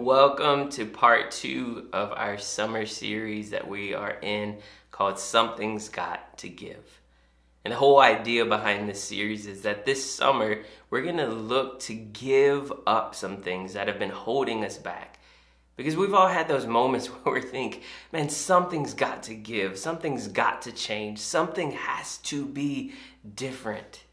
Welcome 0.00 0.70
to 0.70 0.86
part 0.86 1.30
two 1.30 1.90
of 1.92 2.12
our 2.12 2.38
summer 2.38 2.86
series 2.86 3.50
that 3.50 3.68
we 3.68 3.92
are 3.92 4.16
in 4.22 4.56
called 4.90 5.18
Something's 5.18 5.90
Got 5.90 6.38
to 6.38 6.48
Give. 6.48 7.02
And 7.66 7.72
the 7.72 7.76
whole 7.76 8.00
idea 8.00 8.46
behind 8.46 8.88
this 8.88 9.04
series 9.04 9.44
is 9.44 9.60
that 9.60 9.84
this 9.84 10.02
summer 10.02 10.62
we're 10.88 11.02
going 11.02 11.18
to 11.18 11.26
look 11.26 11.80
to 11.80 11.94
give 11.94 12.72
up 12.86 13.14
some 13.14 13.42
things 13.42 13.74
that 13.74 13.88
have 13.88 13.98
been 13.98 14.08
holding 14.08 14.64
us 14.64 14.78
back. 14.78 15.18
Because 15.76 15.98
we've 15.98 16.14
all 16.14 16.28
had 16.28 16.48
those 16.48 16.64
moments 16.64 17.06
where 17.08 17.34
we 17.34 17.42
think, 17.42 17.82
man, 18.10 18.30
something's 18.30 18.94
got 18.94 19.24
to 19.24 19.34
give, 19.34 19.78
something's 19.78 20.28
got 20.28 20.62
to 20.62 20.72
change, 20.72 21.18
something 21.18 21.72
has 21.72 22.16
to 22.18 22.46
be 22.46 22.94
different. 23.34 24.04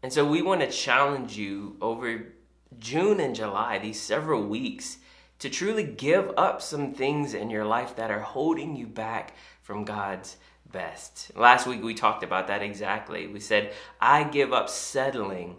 And 0.00 0.12
so 0.12 0.24
we 0.24 0.42
want 0.42 0.60
to 0.60 0.70
challenge 0.70 1.36
you 1.36 1.76
over 1.80 2.34
June 2.78 3.18
and 3.18 3.34
July, 3.34 3.80
these 3.80 4.00
several 4.00 4.46
weeks, 4.46 4.97
to 5.38 5.50
truly 5.50 5.84
give 5.84 6.30
up 6.36 6.60
some 6.60 6.92
things 6.92 7.34
in 7.34 7.50
your 7.50 7.64
life 7.64 7.96
that 7.96 8.10
are 8.10 8.20
holding 8.20 8.76
you 8.76 8.86
back 8.86 9.34
from 9.62 9.84
God's 9.84 10.36
best. 10.70 11.30
Last 11.36 11.66
week 11.66 11.82
we 11.82 11.94
talked 11.94 12.22
about 12.22 12.48
that 12.48 12.62
exactly. 12.62 13.26
We 13.26 13.40
said, 13.40 13.72
I 14.00 14.24
give 14.24 14.52
up 14.52 14.68
settling 14.68 15.56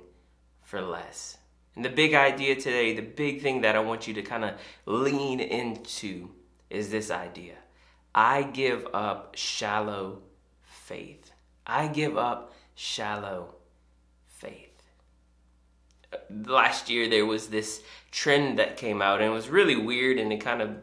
for 0.63 0.81
less. 0.81 1.38
And 1.75 1.85
the 1.85 1.89
big 1.89 2.13
idea 2.13 2.55
today, 2.55 2.94
the 2.94 3.02
big 3.02 3.41
thing 3.41 3.61
that 3.61 3.75
I 3.75 3.80
want 3.80 4.07
you 4.07 4.13
to 4.16 4.22
kind 4.22 4.44
of 4.44 4.55
lean 4.85 5.39
into 5.39 6.30
is 6.69 6.89
this 6.89 7.09
idea 7.09 7.55
I 8.13 8.44
give 8.44 8.88
up 8.94 9.35
shallow 9.35 10.23
faith. 10.63 11.31
I 11.66 11.88
give 11.88 12.17
up 12.17 12.53
shallow 12.75 13.55
last 16.45 16.89
year 16.89 17.09
there 17.09 17.25
was 17.25 17.47
this 17.47 17.81
trend 18.11 18.59
that 18.59 18.77
came 18.77 19.02
out 19.02 19.21
and 19.21 19.29
it 19.29 19.33
was 19.33 19.49
really 19.49 19.75
weird 19.75 20.17
and 20.17 20.31
it 20.33 20.41
kind 20.41 20.61
of 20.61 20.75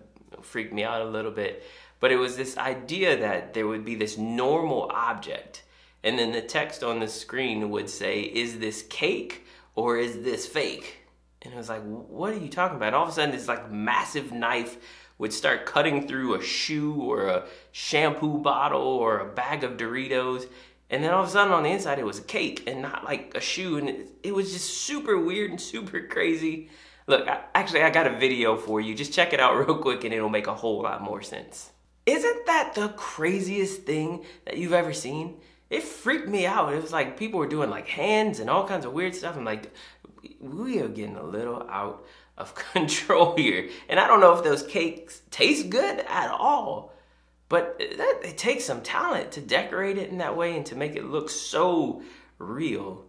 freaked 0.43 0.73
me 0.73 0.85
out 0.85 1.03
a 1.03 1.11
little 1.11 1.31
bit. 1.31 1.65
But 1.99 2.13
it 2.13 2.17
was 2.17 2.37
this 2.37 2.59
idea 2.59 3.19
that 3.19 3.55
there 3.55 3.67
would 3.67 3.85
be 3.85 3.95
this 3.95 4.19
normal 4.19 4.91
object 4.93 5.63
and 6.05 6.19
then 6.19 6.33
the 6.33 6.43
text 6.43 6.85
on 6.85 7.01
the 7.01 7.09
screen 7.09 7.71
would 7.71 7.91
say 7.91 8.21
is 8.21 8.59
this 8.59 8.83
cake 8.83 9.45
or 9.75 9.99
is 9.99 10.23
this 10.23 10.47
fake? 10.47 10.99
And 11.43 11.55
it 11.55 11.57
was 11.57 11.69
like 11.69 11.83
what 11.83 12.33
are 12.33 12.39
you 12.39 12.49
talking 12.49 12.77
about? 12.77 12.89
And 12.89 12.97
all 12.97 13.05
of 13.05 13.11
a 13.11 13.13
sudden 13.13 13.35
this 13.35 13.49
like 13.49 13.71
massive 13.71 14.33
knife 14.33 14.79
would 15.19 15.33
start 15.33 15.67
cutting 15.67 16.07
through 16.07 16.35
a 16.35 16.43
shoe 16.43 16.95
or 16.95 17.29
a 17.29 17.45
shampoo 17.73 18.39
bottle 18.39 18.83
or 18.83 19.19
a 19.19 19.33
bag 19.33 19.65
of 19.65 19.77
doritos 19.77 20.47
and 20.91 21.03
then 21.03 21.13
all 21.13 21.23
of 21.23 21.29
a 21.29 21.33
sudden 21.33 21.53
on 21.53 21.65
the 21.65 21.71
inside, 21.71 21.99
it 21.99 22.07
was 22.07 22.19
a 22.19 22.23
cake 22.23 22.65
and 22.67 22.81
not 22.81 23.05
like 23.05 23.33
a 23.35 23.41
shoe. 23.41 23.79
And 23.79 23.89
it, 23.89 24.09
it 24.23 24.35
was 24.35 24.53
just 24.53 24.71
super 24.85 25.19
weird 25.19 25.51
and 25.51 25.61
super 25.73 26.07
crazy. 26.07 26.71
Look, 27.07 27.29
I, 27.29 27.41
actually, 27.55 27.83
I 27.83 27.91
got 27.91 28.07
a 28.07 28.19
video 28.19 28.57
for 28.57 28.81
you. 28.81 28.95
Just 28.95 29.13
check 29.13 29.33
it 29.33 29.41
out 29.41 29.57
real 29.67 29.79
quick 29.79 30.05
and 30.05 30.15
it'll 30.15 30.29
make 30.29 30.47
a 30.47 30.55
whole 30.55 30.83
lot 30.83 31.03
more 31.03 31.23
sense. 31.23 31.71
Isn't 32.05 32.47
that 32.47 32.75
the 32.75 32.89
craziest 32.91 33.83
thing 33.83 34.25
that 34.45 34.59
you've 34.59 34.73
ever 34.73 34.93
seen? 34.93 35.41
It 35.71 35.83
freaked 35.83 36.29
me 36.29 36.47
out. 36.47 36.73
It 36.73 36.81
was 36.81 36.93
like 36.93 37.19
people 37.19 37.41
were 37.41 37.49
doing 37.49 37.69
like 37.69 37.89
hands 37.89 38.39
and 38.39 38.49
all 38.49 38.69
kinds 38.69 38.85
of 38.85 38.93
weird 38.93 39.17
stuff. 39.17 39.37
I'm 39.37 39.45
like, 39.45 39.73
we 40.41 40.79
are 40.81 40.89
getting 40.89 41.17
a 41.17 41.25
little 41.25 41.67
out 41.69 42.07
of 42.39 42.55
control 42.73 43.37
here. 43.37 43.71
And 43.89 43.99
I 43.99 44.07
don't 44.07 44.21
know 44.21 44.35
if 44.35 44.45
those 44.45 44.63
cakes 44.63 45.23
taste 45.33 45.69
good 45.69 45.99
at 46.09 46.31
all. 46.31 46.93
But 47.49 47.79
that, 47.79 48.21
it 48.25 48.39
takes 48.39 48.65
some 48.65 48.81
talent 48.81 49.33
to 49.33 49.41
decorate 49.41 49.99
it 49.99 50.11
in 50.11 50.19
that 50.19 50.37
way 50.37 50.57
and 50.57 50.67
to 50.67 50.77
make 50.77 50.97
it 50.97 51.05
look 51.05 51.31
so 51.31 52.03
real. 52.39 53.05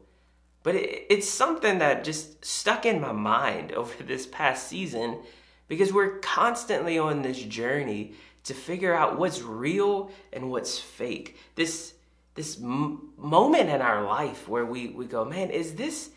But 0.63 0.75
it, 0.75 1.05
it's 1.09 1.29
something 1.29 1.79
that 1.79 2.03
just 2.03 2.45
stuck 2.45 2.85
in 2.85 3.01
my 3.01 3.11
mind 3.11 3.71
over 3.73 4.03
this 4.03 4.27
past 4.27 4.67
season 4.67 5.19
because 5.67 5.91
we're 5.91 6.19
constantly 6.19 6.97
on 6.97 7.21
this 7.21 7.41
journey 7.41 8.13
to 8.43 8.53
figure 8.53 8.93
out 8.93 9.17
what's 9.17 9.41
real 9.41 10.11
and 10.31 10.49
what's 10.49 10.79
fake. 10.79 11.37
This 11.55 11.93
this 12.35 12.61
m- 12.61 13.09
moment 13.17 13.69
in 13.69 13.81
our 13.81 14.03
life 14.03 14.47
where 14.47 14.65
we, 14.65 14.89
we 14.89 15.05
go, 15.05 15.25
man, 15.25 15.49
is 15.49 15.73
this 15.73 16.11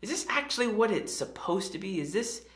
is 0.00 0.08
this 0.08 0.26
actually 0.28 0.68
what 0.68 0.90
it's 0.90 1.12
supposed 1.12 1.72
to 1.72 1.78
be? 1.78 2.00
Is 2.00 2.12
this 2.12 2.46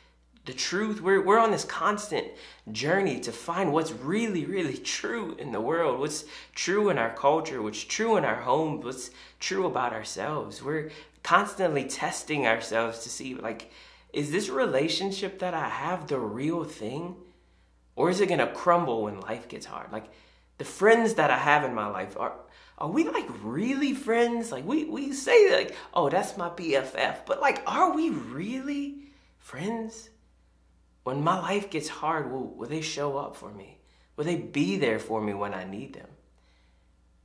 the 0.46 0.52
truth. 0.52 1.00
We're, 1.00 1.22
we're 1.24 1.38
on 1.38 1.50
this 1.50 1.64
constant 1.64 2.26
journey 2.72 3.20
to 3.20 3.32
find 3.32 3.72
what's 3.72 3.92
really, 3.92 4.44
really 4.44 4.76
true 4.76 5.36
in 5.38 5.52
the 5.52 5.60
world, 5.60 6.00
what's 6.00 6.24
true 6.54 6.88
in 6.88 6.98
our 6.98 7.14
culture, 7.14 7.62
what's 7.62 7.84
true 7.84 8.16
in 8.16 8.24
our 8.24 8.42
homes, 8.42 8.84
what's 8.84 9.10
true 9.38 9.66
about 9.66 9.92
ourselves. 9.92 10.62
We're 10.62 10.90
constantly 11.22 11.84
testing 11.84 12.46
ourselves 12.46 13.00
to 13.00 13.08
see, 13.08 13.34
like, 13.34 13.70
is 14.12 14.30
this 14.30 14.48
relationship 14.48 15.38
that 15.38 15.54
I 15.54 15.68
have 15.68 16.08
the 16.08 16.18
real 16.18 16.64
thing? 16.64 17.16
Or 17.96 18.10
is 18.10 18.20
it 18.20 18.28
gonna 18.28 18.52
crumble 18.52 19.04
when 19.04 19.20
life 19.20 19.48
gets 19.48 19.66
hard? 19.66 19.92
Like, 19.92 20.10
the 20.60 20.64
friends 20.66 21.14
that 21.14 21.30
I 21.30 21.38
have 21.38 21.64
in 21.64 21.74
my 21.74 21.86
life 21.86 22.18
are 22.18 22.34
are 22.76 22.90
we 22.90 23.04
like 23.04 23.26
really 23.42 23.94
friends? 23.94 24.52
Like 24.52 24.66
we 24.66 24.84
we 24.84 25.12
say 25.14 25.54
like, 25.56 25.74
oh, 25.94 26.10
that's 26.10 26.36
my 26.36 26.50
BFF, 26.50 27.24
but 27.26 27.40
like, 27.40 27.62
are 27.66 27.94
we 27.94 28.10
really 28.10 28.96
friends? 29.38 30.09
When 31.04 31.22
my 31.22 31.38
life 31.38 31.70
gets 31.70 31.88
hard, 31.88 32.30
will, 32.30 32.46
will 32.48 32.68
they 32.68 32.80
show 32.80 33.16
up 33.16 33.36
for 33.36 33.50
me? 33.50 33.78
Will 34.16 34.24
they 34.24 34.36
be 34.36 34.76
there 34.76 34.98
for 34.98 35.20
me 35.20 35.32
when 35.32 35.54
I 35.54 35.64
need 35.64 35.94
them? 35.94 36.08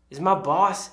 Is 0.09 0.19
my 0.19 0.35
boss 0.35 0.91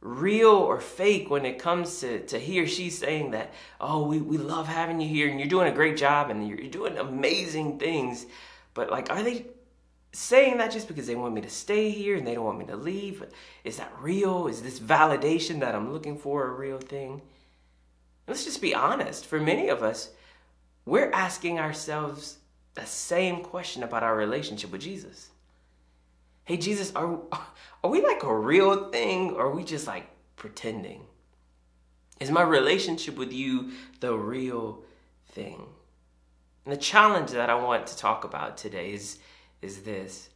real 0.00 0.50
or 0.50 0.80
fake 0.80 1.28
when 1.30 1.44
it 1.44 1.58
comes 1.58 2.00
to, 2.00 2.24
to 2.26 2.38
he 2.38 2.60
or 2.60 2.66
she 2.66 2.90
saying 2.90 3.32
that, 3.32 3.52
oh, 3.80 4.06
we, 4.06 4.18
we 4.18 4.38
love 4.38 4.66
having 4.66 5.00
you 5.00 5.08
here 5.08 5.28
and 5.28 5.38
you're 5.38 5.48
doing 5.48 5.68
a 5.68 5.74
great 5.74 5.96
job 5.96 6.30
and 6.30 6.48
you're, 6.48 6.58
you're 6.58 6.70
doing 6.70 6.96
amazing 6.98 7.78
things. 7.78 8.26
But 8.74 8.90
like, 8.90 9.10
are 9.10 9.22
they 9.22 9.46
saying 10.12 10.58
that 10.58 10.72
just 10.72 10.88
because 10.88 11.06
they 11.06 11.14
want 11.14 11.34
me 11.34 11.42
to 11.42 11.50
stay 11.50 11.90
here 11.90 12.16
and 12.16 12.26
they 12.26 12.34
don't 12.34 12.44
want 12.44 12.58
me 12.58 12.66
to 12.66 12.76
leave? 12.76 13.24
Is 13.62 13.76
that 13.76 13.92
real? 14.00 14.48
Is 14.48 14.62
this 14.62 14.80
validation 14.80 15.60
that 15.60 15.74
I'm 15.74 15.92
looking 15.92 16.16
for 16.16 16.46
a 16.46 16.50
real 16.50 16.78
thing? 16.78 17.20
Let's 18.26 18.44
just 18.44 18.62
be 18.62 18.74
honest. 18.74 19.26
For 19.26 19.38
many 19.38 19.68
of 19.68 19.82
us, 19.82 20.10
we're 20.84 21.10
asking 21.12 21.58
ourselves 21.58 22.38
the 22.74 22.86
same 22.86 23.42
question 23.42 23.82
about 23.82 24.02
our 24.02 24.16
relationship 24.16 24.70
with 24.72 24.80
Jesus. 24.80 25.30
Hey, 26.44 26.56
Jesus, 26.56 26.92
are, 26.94 27.20
are 27.84 27.90
we 27.90 28.02
like 28.02 28.22
a 28.22 28.36
real 28.36 28.90
thing 28.90 29.32
or 29.32 29.46
are 29.46 29.54
we 29.54 29.64
just 29.64 29.86
like 29.86 30.08
pretending? 30.36 31.04
Is 32.18 32.30
my 32.30 32.42
relationship 32.42 33.16
with 33.16 33.32
you 33.32 33.72
the 34.00 34.14
real 34.14 34.82
thing? 35.28 35.66
And 36.64 36.74
the 36.74 36.80
challenge 36.80 37.30
that 37.30 37.50
I 37.50 37.54
want 37.54 37.86
to 37.86 37.96
talk 37.96 38.24
about 38.24 38.56
today 38.56 38.92
is, 38.92 39.18
is 39.62 39.82
this. 39.82 40.28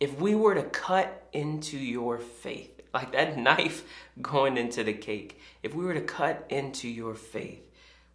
If 0.00 0.18
we 0.20 0.34
were 0.34 0.54
to 0.54 0.62
cut 0.62 1.28
into 1.32 1.78
your 1.78 2.18
faith, 2.18 2.80
like 2.94 3.12
that 3.12 3.36
knife 3.38 3.84
going 4.22 4.56
into 4.56 4.84
the 4.84 4.94
cake, 4.94 5.40
if 5.62 5.74
we 5.74 5.84
were 5.84 5.94
to 5.94 6.00
cut 6.00 6.46
into 6.48 6.88
your 6.88 7.14
faith, 7.14 7.65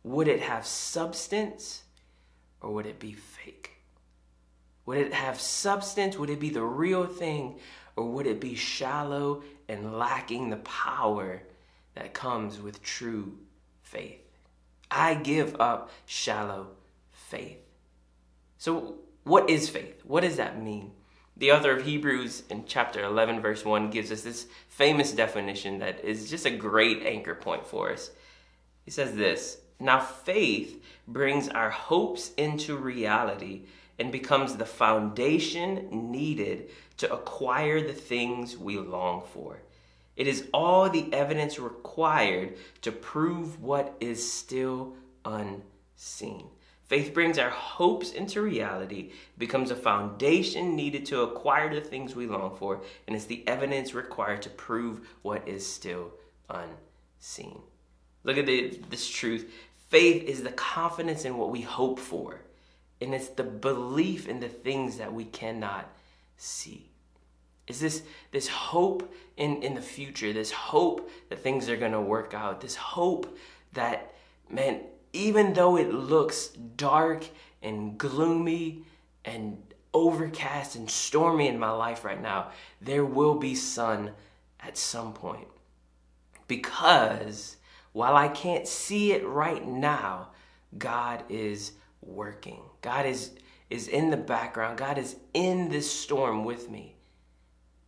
would 0.03 0.27
it 0.27 0.41
have 0.41 0.65
substance 0.65 1.83
or 2.61 2.73
would 2.73 2.85
it 2.85 2.99
be 2.99 3.13
fake? 3.13 3.71
Would 4.85 4.97
it 4.97 5.13
have 5.13 5.39
substance? 5.39 6.17
Would 6.17 6.29
it 6.29 6.39
be 6.39 6.49
the 6.49 6.63
real 6.63 7.05
thing? 7.05 7.59
Or 7.95 8.09
would 8.09 8.27
it 8.27 8.39
be 8.39 8.55
shallow 8.55 9.43
and 9.67 9.97
lacking 9.97 10.49
the 10.49 10.57
power 10.57 11.43
that 11.95 12.13
comes 12.13 12.59
with 12.59 12.81
true 12.81 13.37
faith? 13.81 14.19
I 14.89 15.13
give 15.15 15.59
up 15.59 15.91
shallow 16.05 16.67
faith. 17.11 17.59
So, 18.57 18.95
what 19.23 19.49
is 19.49 19.69
faith? 19.69 20.01
What 20.03 20.21
does 20.21 20.37
that 20.37 20.61
mean? 20.61 20.91
The 21.37 21.51
author 21.53 21.71
of 21.71 21.85
Hebrews 21.85 22.43
in 22.49 22.65
chapter 22.65 23.03
11, 23.03 23.41
verse 23.41 23.63
1, 23.63 23.89
gives 23.89 24.11
us 24.11 24.21
this 24.21 24.47
famous 24.67 25.11
definition 25.11 25.79
that 25.79 26.03
is 26.03 26.29
just 26.29 26.45
a 26.45 26.51
great 26.51 27.03
anchor 27.03 27.35
point 27.35 27.65
for 27.65 27.91
us. 27.91 28.11
He 28.83 28.91
says 28.91 29.15
this 29.15 29.57
now, 29.81 29.99
faith 29.99 30.83
brings 31.07 31.49
our 31.49 31.71
hopes 31.71 32.31
into 32.37 32.77
reality 32.77 33.63
and 33.97 34.11
becomes 34.11 34.55
the 34.55 34.65
foundation 34.65 36.11
needed 36.11 36.69
to 36.97 37.11
acquire 37.11 37.81
the 37.81 37.93
things 37.93 38.55
we 38.57 38.77
long 38.77 39.23
for. 39.33 39.59
It 40.15 40.27
is 40.27 40.47
all 40.53 40.87
the 40.87 41.11
evidence 41.11 41.57
required 41.57 42.57
to 42.81 42.91
prove 42.91 43.59
what 43.59 43.95
is 43.99 44.31
still 44.31 44.93
unseen. 45.25 46.45
Faith 46.83 47.13
brings 47.13 47.39
our 47.39 47.49
hopes 47.49 48.11
into 48.11 48.41
reality, 48.41 49.11
becomes 49.37 49.71
a 49.71 49.75
foundation 49.75 50.75
needed 50.75 51.05
to 51.07 51.21
acquire 51.21 51.73
the 51.73 51.81
things 51.81 52.15
we 52.15 52.27
long 52.27 52.55
for, 52.55 52.81
and 53.07 53.15
it's 53.15 53.25
the 53.25 53.47
evidence 53.47 53.95
required 53.95 54.41
to 54.43 54.49
prove 54.49 55.07
what 55.21 55.47
is 55.47 55.65
still 55.65 56.11
unseen. 56.49 57.61
Look 58.23 58.37
at 58.37 58.45
the, 58.45 58.79
this 58.89 59.09
truth. 59.09 59.51
Faith 59.91 60.23
is 60.23 60.41
the 60.41 60.51
confidence 60.53 61.25
in 61.25 61.35
what 61.35 61.49
we 61.49 61.59
hope 61.59 61.99
for, 61.99 62.39
and 63.01 63.13
it's 63.13 63.27
the 63.27 63.43
belief 63.43 64.25
in 64.25 64.39
the 64.39 64.47
things 64.47 64.97
that 64.99 65.13
we 65.13 65.25
cannot 65.25 65.85
see. 66.37 66.89
Is 67.67 67.81
this 67.81 68.03
this 68.31 68.47
hope 68.47 69.13
in, 69.35 69.61
in 69.61 69.75
the 69.75 69.81
future, 69.81 70.31
this 70.31 70.49
hope 70.49 71.09
that 71.27 71.39
things 71.39 71.67
are 71.67 71.75
gonna 71.75 72.01
work 72.01 72.33
out, 72.33 72.61
this 72.61 72.77
hope 72.77 73.37
that, 73.73 74.13
man, 74.49 74.79
even 75.11 75.51
though 75.51 75.75
it 75.75 75.93
looks 75.93 76.47
dark 76.77 77.25
and 77.61 77.97
gloomy 77.97 78.83
and 79.25 79.61
overcast 79.93 80.77
and 80.77 80.89
stormy 80.89 81.49
in 81.49 81.59
my 81.59 81.71
life 81.71 82.05
right 82.05 82.21
now, 82.21 82.51
there 82.79 83.03
will 83.03 83.35
be 83.35 83.55
sun 83.55 84.11
at 84.61 84.77
some 84.77 85.11
point. 85.11 85.49
Because 86.47 87.57
while 87.93 88.15
I 88.15 88.27
can't 88.27 88.67
see 88.67 89.11
it 89.11 89.25
right 89.25 89.65
now, 89.65 90.29
God 90.77 91.23
is 91.29 91.73
working. 92.01 92.61
God 92.81 93.05
is, 93.05 93.31
is 93.69 93.87
in 93.87 94.09
the 94.09 94.17
background. 94.17 94.77
God 94.77 94.97
is 94.97 95.15
in 95.33 95.69
this 95.69 95.91
storm 95.91 96.43
with 96.43 96.69
me. 96.69 96.95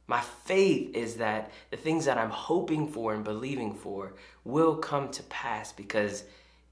My 0.08 0.20
faith 0.20 0.94
is 0.96 1.16
that 1.16 1.52
the 1.72 1.78
things 1.78 2.06
that 2.06 2.18
I'm 2.18 2.30
hoping 2.30 2.90
for 2.90 3.14
and 3.14 3.24
believing 3.24 3.74
for 3.74 4.16
will 4.44 4.76
come 4.76 5.10
to 5.12 5.24
pass 5.24 5.72
because 5.72 6.24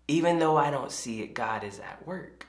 even 0.08 0.40
though 0.40 0.58
I 0.58 0.70
don't 0.70 0.92
see 0.92 1.22
it, 1.22 1.34
God 1.34 1.64
is 1.64 1.80
at 1.80 2.06
work. 2.06 2.48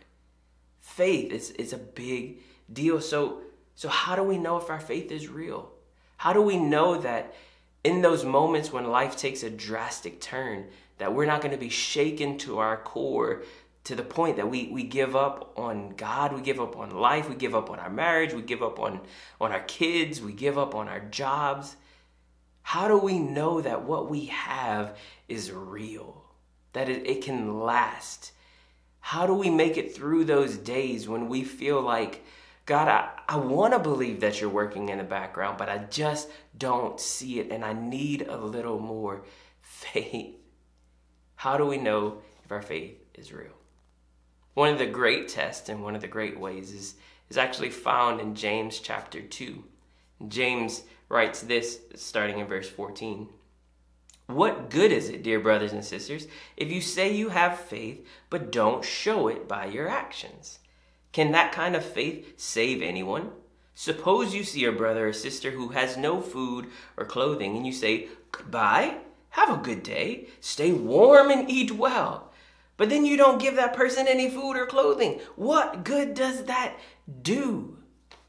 Faith 0.80 1.30
is, 1.32 1.50
is 1.52 1.72
a 1.72 1.78
big 1.78 2.38
deal. 2.72 3.00
So, 3.00 3.42
so 3.76 3.88
how 3.88 4.16
do 4.16 4.24
we 4.24 4.38
know 4.38 4.56
if 4.56 4.68
our 4.68 4.80
faith 4.80 5.12
is 5.12 5.28
real? 5.28 5.70
How 6.16 6.32
do 6.32 6.42
we 6.42 6.56
know 6.56 6.98
that 6.98 7.34
in 7.84 8.02
those 8.02 8.24
moments 8.24 8.72
when 8.72 8.84
life 8.84 9.16
takes 9.16 9.42
a 9.42 9.50
drastic 9.50 10.20
turn, 10.20 10.66
that 10.98 11.14
we're 11.14 11.26
not 11.26 11.40
going 11.40 11.52
to 11.52 11.58
be 11.58 11.68
shaken 11.68 12.38
to 12.38 12.58
our 12.58 12.76
core 12.76 13.42
to 13.84 13.96
the 13.96 14.02
point 14.04 14.36
that 14.36 14.48
we, 14.48 14.68
we 14.68 14.84
give 14.84 15.16
up 15.16 15.52
on 15.56 15.94
God, 15.96 16.32
we 16.32 16.40
give 16.40 16.60
up 16.60 16.76
on 16.76 16.90
life, 16.90 17.28
we 17.28 17.34
give 17.34 17.54
up 17.54 17.68
on 17.68 17.80
our 17.80 17.90
marriage, 17.90 18.32
we 18.32 18.42
give 18.42 18.62
up 18.62 18.78
on, 18.78 19.00
on 19.40 19.50
our 19.50 19.62
kids, 19.62 20.20
we 20.20 20.32
give 20.32 20.56
up 20.56 20.74
on 20.74 20.86
our 20.86 21.00
jobs. 21.00 21.74
How 22.62 22.86
do 22.86 22.96
we 22.96 23.18
know 23.18 23.60
that 23.60 23.82
what 23.82 24.08
we 24.08 24.26
have 24.26 24.96
is 25.28 25.50
real? 25.50 26.22
that 26.72 26.88
it, 26.88 27.06
it 27.06 27.22
can 27.22 27.60
last? 27.60 28.32
How 29.00 29.26
do 29.26 29.34
we 29.34 29.50
make 29.50 29.76
it 29.76 29.94
through 29.94 30.24
those 30.24 30.56
days 30.56 31.08
when 31.08 31.28
we 31.28 31.44
feel 31.44 31.80
like, 31.80 32.24
God, 32.64 32.88
I, 32.88 33.10
I 33.28 33.36
want 33.36 33.72
to 33.72 33.78
believe 33.78 34.20
that 34.20 34.40
you're 34.40 34.50
working 34.50 34.88
in 34.88 34.98
the 34.98 35.04
background, 35.04 35.58
but 35.58 35.68
I 35.68 35.78
just 35.78 36.28
don't 36.56 37.00
see 37.00 37.40
it 37.40 37.50
and 37.50 37.64
I 37.64 37.72
need 37.72 38.22
a 38.28 38.36
little 38.36 38.78
more 38.78 39.24
faith? 39.62 40.36
How 41.36 41.56
do 41.56 41.66
we 41.66 41.76
know 41.76 42.18
if 42.44 42.52
our 42.52 42.62
faith 42.62 42.96
is 43.14 43.32
real? 43.32 43.50
One 44.54 44.70
of 44.72 44.78
the 44.78 44.86
great 44.86 45.28
tests 45.28 45.68
and 45.68 45.82
one 45.82 45.94
of 45.94 46.02
the 46.02 46.08
great 46.08 46.38
ways 46.38 46.72
is, 46.72 46.94
is 47.30 47.38
actually 47.38 47.70
found 47.70 48.20
in 48.20 48.34
James 48.34 48.78
chapter 48.78 49.20
2. 49.20 49.64
James 50.28 50.82
writes 51.08 51.40
this 51.40 51.80
starting 51.96 52.38
in 52.38 52.46
verse 52.46 52.68
14. 52.68 53.28
What 54.26 54.70
good 54.70 54.92
is 54.92 55.08
it, 55.08 55.22
dear 55.22 55.40
brothers 55.40 55.72
and 55.72 55.84
sisters, 55.84 56.28
if 56.56 56.70
you 56.70 56.80
say 56.80 57.14
you 57.14 57.30
have 57.30 57.58
faith 57.58 58.06
but 58.30 58.52
don't 58.52 58.84
show 58.84 59.28
it 59.28 59.48
by 59.48 59.66
your 59.66 59.88
actions? 59.88 60.58
Can 61.12 61.32
that 61.32 61.52
kind 61.52 61.76
of 61.76 61.84
faith 61.84 62.34
save 62.36 62.82
anyone? 62.82 63.30
Suppose 63.74 64.34
you 64.34 64.44
see 64.44 64.64
a 64.64 64.72
brother 64.72 65.08
or 65.08 65.12
sister 65.12 65.50
who 65.50 65.68
has 65.68 65.96
no 65.96 66.20
food 66.20 66.66
or 66.96 67.04
clothing 67.04 67.56
and 67.56 67.66
you 67.66 67.72
say, 67.72 68.08
Goodbye, 68.30 68.96
have 69.30 69.50
a 69.50 69.62
good 69.62 69.82
day, 69.82 70.28
stay 70.40 70.72
warm 70.72 71.30
and 71.30 71.50
eat 71.50 71.72
well. 71.72 72.32
But 72.76 72.88
then 72.88 73.04
you 73.04 73.16
don't 73.16 73.40
give 73.40 73.56
that 73.56 73.74
person 73.74 74.06
any 74.08 74.30
food 74.30 74.56
or 74.56 74.66
clothing. 74.66 75.20
What 75.36 75.84
good 75.84 76.14
does 76.14 76.44
that 76.44 76.74
do? 77.22 77.78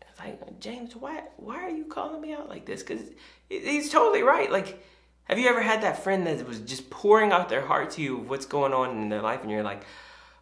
It's 0.02 0.20
like, 0.20 0.60
James, 0.60 0.96
why, 0.96 1.24
why 1.38 1.58
are 1.64 1.70
you 1.70 1.86
calling 1.86 2.22
me 2.22 2.34
out 2.34 2.50
like 2.50 2.66
this? 2.66 2.84
Because 2.84 3.02
he's 3.50 3.90
totally 3.90 4.24
right. 4.24 4.52
Like, 4.52 4.84
have 5.26 5.40
you 5.40 5.48
ever 5.48 5.62
had 5.62 5.82
that 5.84 6.04
friend 6.04 6.28
that 6.28 6.48
was 6.48 6.60
just 6.60 6.90
pouring 6.90 7.32
out 7.32 7.50
their 7.50 7.66
heart 7.66 7.92
to 7.92 8.02
you 8.02 8.20
of 8.20 8.30
what's 8.30 8.46
going 8.46 8.74
on 8.74 9.02
in 9.02 9.10
their 9.10 9.22
life 9.22 9.42
and 9.42 9.52
you're 9.52 9.64
like, 9.64 9.84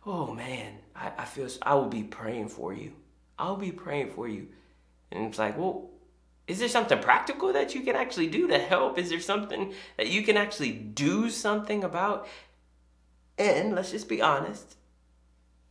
oh 0.06 0.34
man, 0.34 0.74
I, 1.02 1.12
I 1.20 1.26
feel, 1.26 1.48
I 1.62 1.76
will 1.76 1.88
be 1.88 2.04
praying 2.04 2.50
for 2.50 2.74
you. 2.74 2.94
I'll 3.40 3.56
be 3.56 3.72
praying 3.72 4.12
for 4.12 4.28
you. 4.28 4.48
And 5.12 5.26
it's 5.26 5.40
like, 5.40 5.58
well, 5.58 5.90
is 6.48 6.60
there 6.60 6.70
something 6.70 7.00
practical 7.00 7.54
that 7.54 7.74
you 7.74 7.82
can 7.82 7.96
actually 7.96 8.28
do 8.28 8.48
to 8.48 8.60
help? 8.60 8.98
Is 8.98 9.10
there 9.10 9.20
something 9.20 9.74
that 9.98 10.08
you 10.08 10.22
can 10.22 10.38
actually 10.38 10.72
do 10.72 11.30
something 11.30 11.84
about? 11.84 12.28
And 13.38 13.74
let's 13.74 13.92
just 13.92 14.08
be 14.08 14.22
honest. 14.22 14.76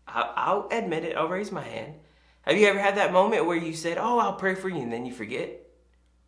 I'll, 0.09 0.33
I'll 0.37 0.69
admit 0.71 1.05
it. 1.05 1.17
I'll 1.17 1.29
raise 1.29 1.53
my 1.53 1.63
hand. 1.63 1.95
Have 2.43 2.57
you 2.57 2.67
ever 2.67 2.79
had 2.79 2.97
that 2.97 3.13
moment 3.13 3.47
where 3.47 3.57
you 3.57 3.75
said, 3.75 3.99
oh, 3.99 4.19
I'll 4.19 4.33
pray 4.33 4.55
for 4.55 4.69
you, 4.69 4.81
and 4.81 4.93
then 4.93 5.07
you 5.07 5.13
forget? 5.13 5.61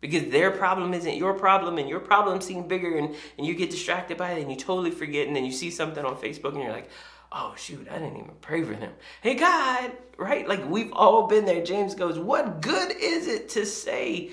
because 0.03 0.29
their 0.31 0.51
problem 0.51 0.93
isn't 0.93 1.15
your 1.15 1.33
problem 1.33 1.77
and 1.77 1.87
your 1.87 2.01
problem 2.01 2.41
seems 2.41 2.67
bigger 2.67 2.97
and, 2.97 3.15
and 3.37 3.47
you 3.47 3.55
get 3.55 3.71
distracted 3.71 4.17
by 4.17 4.31
it 4.31 4.41
and 4.41 4.51
you 4.51 4.57
totally 4.57 4.91
forget 4.91 5.27
and 5.27 5.33
then 5.33 5.45
you 5.45 5.51
see 5.53 5.71
something 5.71 6.03
on 6.03 6.17
Facebook 6.17 6.51
and 6.51 6.61
you're 6.61 6.73
like, 6.73 6.89
oh 7.33 7.53
shoot, 7.57 7.87
I 7.89 7.97
didn't 7.97 8.17
even 8.17 8.35
pray 8.41 8.63
for 8.63 8.73
them. 8.73 8.93
Hey 9.21 9.35
God, 9.35 9.91
right? 10.17 10.47
Like 10.47 10.69
we've 10.69 10.93
all 10.93 11.27
been 11.27 11.45
there. 11.45 11.63
James 11.63 11.95
goes, 11.95 12.19
what 12.19 12.61
good 12.61 12.91
is 12.91 13.27
it 13.27 13.49
to 13.49 13.65
say, 13.65 14.31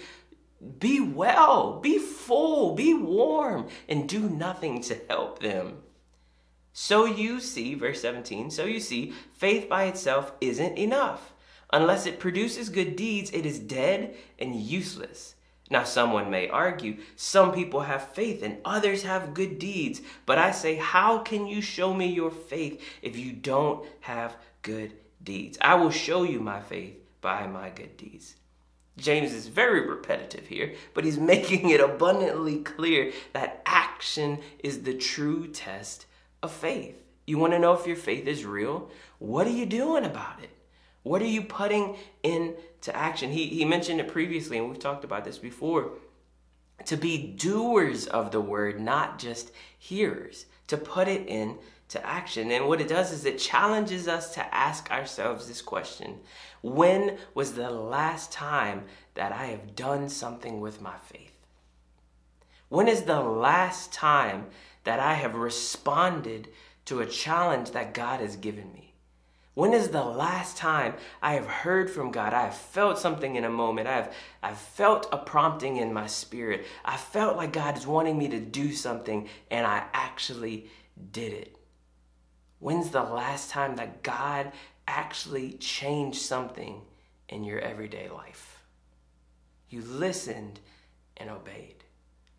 be 0.78 1.00
well, 1.00 1.80
be 1.80 1.98
full, 1.98 2.74
be 2.74 2.94
warm, 2.94 3.68
and 3.88 4.08
do 4.08 4.20
nothing 4.20 4.82
to 4.82 5.00
help 5.08 5.40
them? 5.40 5.78
So 6.72 7.04
you 7.04 7.40
see, 7.40 7.74
verse 7.74 8.00
17, 8.00 8.50
so 8.50 8.64
you 8.64 8.80
see, 8.80 9.12
faith 9.32 9.68
by 9.68 9.84
itself 9.84 10.32
isn't 10.40 10.78
enough. 10.78 11.32
Unless 11.72 12.06
it 12.06 12.20
produces 12.20 12.68
good 12.68 12.96
deeds, 12.96 13.30
it 13.32 13.46
is 13.46 13.58
dead 13.58 14.14
and 14.38 14.54
useless. 14.54 15.34
Now, 15.70 15.84
someone 15.84 16.30
may 16.30 16.48
argue, 16.48 16.96
some 17.14 17.52
people 17.52 17.82
have 17.82 18.12
faith 18.12 18.42
and 18.42 18.58
others 18.64 19.04
have 19.04 19.34
good 19.34 19.60
deeds. 19.60 20.00
But 20.26 20.38
I 20.38 20.50
say, 20.50 20.74
how 20.74 21.18
can 21.18 21.46
you 21.46 21.62
show 21.62 21.94
me 21.94 22.06
your 22.06 22.32
faith 22.32 22.82
if 23.02 23.16
you 23.16 23.32
don't 23.32 23.86
have 24.00 24.36
good 24.62 24.94
deeds? 25.22 25.58
I 25.60 25.76
will 25.76 25.90
show 25.90 26.24
you 26.24 26.40
my 26.40 26.60
faith 26.60 26.96
by 27.20 27.46
my 27.46 27.70
good 27.70 27.96
deeds. 27.96 28.34
James 28.96 29.32
is 29.32 29.46
very 29.46 29.88
repetitive 29.88 30.48
here, 30.48 30.74
but 30.92 31.04
he's 31.04 31.18
making 31.34 31.70
it 31.70 31.80
abundantly 31.80 32.58
clear 32.58 33.12
that 33.32 33.62
action 33.64 34.38
is 34.58 34.82
the 34.82 34.94
true 34.94 35.46
test 35.46 36.06
of 36.42 36.50
faith. 36.50 37.00
You 37.26 37.38
want 37.38 37.52
to 37.52 37.60
know 37.60 37.74
if 37.74 37.86
your 37.86 37.96
faith 37.96 38.26
is 38.26 38.44
real? 38.44 38.90
What 39.20 39.46
are 39.46 39.50
you 39.50 39.66
doing 39.66 40.04
about 40.04 40.42
it? 40.42 40.50
What 41.02 41.22
are 41.22 41.26
you 41.26 41.42
putting 41.42 41.96
into 42.22 42.94
action? 42.94 43.30
He, 43.30 43.46
he 43.46 43.64
mentioned 43.64 44.00
it 44.00 44.08
previously, 44.08 44.58
and 44.58 44.68
we've 44.68 44.78
talked 44.78 45.04
about 45.04 45.24
this 45.24 45.38
before. 45.38 45.92
To 46.86 46.96
be 46.96 47.18
doers 47.18 48.06
of 48.06 48.30
the 48.30 48.40
word, 48.40 48.80
not 48.80 49.18
just 49.18 49.52
hearers, 49.78 50.46
to 50.66 50.76
put 50.76 51.08
it 51.08 51.26
into 51.26 52.04
action. 52.04 52.50
And 52.50 52.66
what 52.66 52.80
it 52.80 52.88
does 52.88 53.12
is 53.12 53.24
it 53.24 53.38
challenges 53.38 54.08
us 54.08 54.34
to 54.34 54.54
ask 54.54 54.90
ourselves 54.90 55.46
this 55.46 55.62
question 55.62 56.20
When 56.62 57.18
was 57.34 57.54
the 57.54 57.70
last 57.70 58.32
time 58.32 58.84
that 59.14 59.32
I 59.32 59.46
have 59.46 59.74
done 59.74 60.08
something 60.08 60.60
with 60.60 60.80
my 60.80 60.96
faith? 61.04 61.32
When 62.68 62.88
is 62.88 63.02
the 63.02 63.20
last 63.20 63.92
time 63.92 64.46
that 64.84 65.00
I 65.00 65.14
have 65.14 65.34
responded 65.34 66.48
to 66.84 67.00
a 67.00 67.06
challenge 67.06 67.72
that 67.72 67.94
God 67.94 68.20
has 68.20 68.36
given 68.36 68.72
me? 68.72 68.89
When 69.54 69.72
is 69.72 69.88
the 69.88 70.04
last 70.04 70.56
time 70.56 70.94
I 71.20 71.34
have 71.34 71.46
heard 71.46 71.90
from 71.90 72.12
God? 72.12 72.32
I 72.32 72.42
have 72.42 72.54
felt 72.54 72.98
something 72.98 73.34
in 73.34 73.44
a 73.44 73.50
moment. 73.50 73.88
I 73.88 73.94
have 73.94 74.14
I've 74.42 74.58
felt 74.58 75.08
a 75.12 75.18
prompting 75.18 75.76
in 75.76 75.92
my 75.92 76.06
spirit. 76.06 76.66
I 76.84 76.96
felt 76.96 77.36
like 77.36 77.52
God 77.52 77.76
is 77.76 77.86
wanting 77.86 78.16
me 78.16 78.28
to 78.28 78.40
do 78.40 78.72
something 78.72 79.28
and 79.50 79.66
I 79.66 79.84
actually 79.92 80.70
did 81.12 81.32
it. 81.32 81.56
When's 82.60 82.90
the 82.90 83.02
last 83.02 83.50
time 83.50 83.76
that 83.76 84.02
God 84.02 84.52
actually 84.86 85.52
changed 85.54 86.20
something 86.20 86.82
in 87.28 87.42
your 87.42 87.58
everyday 87.58 88.08
life? 88.08 88.62
You 89.68 89.82
listened 89.82 90.60
and 91.16 91.30
obeyed. 91.30 91.76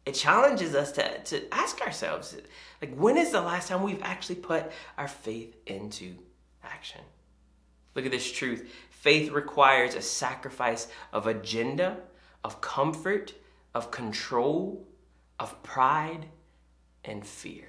It 0.05 0.13
challenges 0.13 0.75
us 0.75 0.91
to, 0.93 1.23
to 1.23 1.53
ask 1.53 1.81
ourselves, 1.81 2.35
like, 2.81 2.95
when 2.95 3.17
is 3.17 3.31
the 3.31 3.41
last 3.41 3.67
time 3.67 3.83
we've 3.83 4.01
actually 4.01 4.35
put 4.35 4.71
our 4.97 5.07
faith 5.07 5.55
into 5.67 6.15
action. 6.63 7.01
Look 7.95 8.05
at 8.05 8.11
this 8.11 8.31
truth. 8.31 8.71
Faith 8.89 9.31
requires 9.31 9.95
a 9.95 10.01
sacrifice 10.01 10.87
of 11.11 11.27
agenda, 11.27 11.97
of 12.43 12.61
comfort, 12.61 13.33
of 13.73 13.91
control, 13.91 14.85
of 15.39 15.61
pride, 15.63 16.27
and 17.03 17.25
fear. 17.25 17.65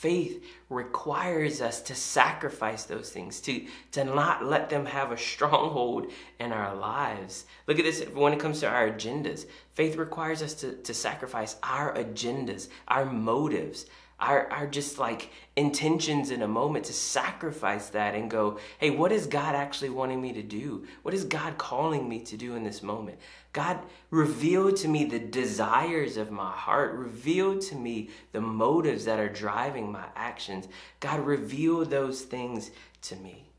faith 0.00 0.42
requires 0.70 1.60
us 1.60 1.82
to 1.82 1.94
sacrifice 1.94 2.84
those 2.84 3.10
things, 3.10 3.38
to, 3.38 3.66
to 3.92 4.02
not 4.02 4.46
let 4.46 4.70
them 4.70 4.86
have 4.86 5.12
a 5.12 5.16
stronghold 5.18 6.10
in 6.38 6.52
our 6.52 6.74
lives. 6.74 7.44
Look 7.66 7.78
at 7.78 7.84
this 7.84 8.02
when 8.14 8.32
it 8.32 8.38
comes 8.40 8.60
to 8.60 8.68
our 8.68 8.88
agendas. 8.88 9.44
Faith 9.74 9.96
requires 9.96 10.40
us 10.40 10.54
to, 10.54 10.72
to 10.72 10.94
sacrifice 10.94 11.56
our 11.62 11.92
agendas, 11.94 12.68
our 12.88 13.04
motives, 13.04 13.84
our, 14.20 14.50
our 14.50 14.66
just 14.66 14.98
like 14.98 15.30
intentions 15.56 16.30
in 16.30 16.42
a 16.42 16.48
moment 16.48 16.84
to 16.86 16.92
sacrifice 16.92 17.88
that 17.88 18.14
and 18.14 18.30
go, 18.30 18.58
hey, 18.78 18.90
what 18.90 19.12
is 19.12 19.26
God 19.26 19.54
actually 19.54 19.90
wanting 19.90 20.20
me 20.20 20.32
to 20.34 20.42
do? 20.42 20.86
What 21.02 21.14
is 21.14 21.24
God 21.24 21.58
calling 21.58 22.08
me 22.08 22.20
to 22.20 22.36
do 22.36 22.54
in 22.54 22.62
this 22.62 22.82
moment? 22.82 23.18
God 23.52 23.78
revealed 24.10 24.76
to 24.76 24.88
me 24.88 25.04
the 25.04 25.18
desires 25.18 26.16
of 26.16 26.30
my 26.30 26.52
heart, 26.52 26.94
revealed 26.94 27.62
to 27.62 27.74
me 27.74 28.10
the 28.32 28.40
motives 28.40 29.04
that 29.06 29.18
are 29.18 29.28
driving 29.28 29.90
my 29.90 30.04
actions. 30.14 30.68
God 31.00 31.20
revealed 31.20 31.90
those 31.90 32.22
things 32.22 32.70
to 33.02 33.16
me. 33.16 33.50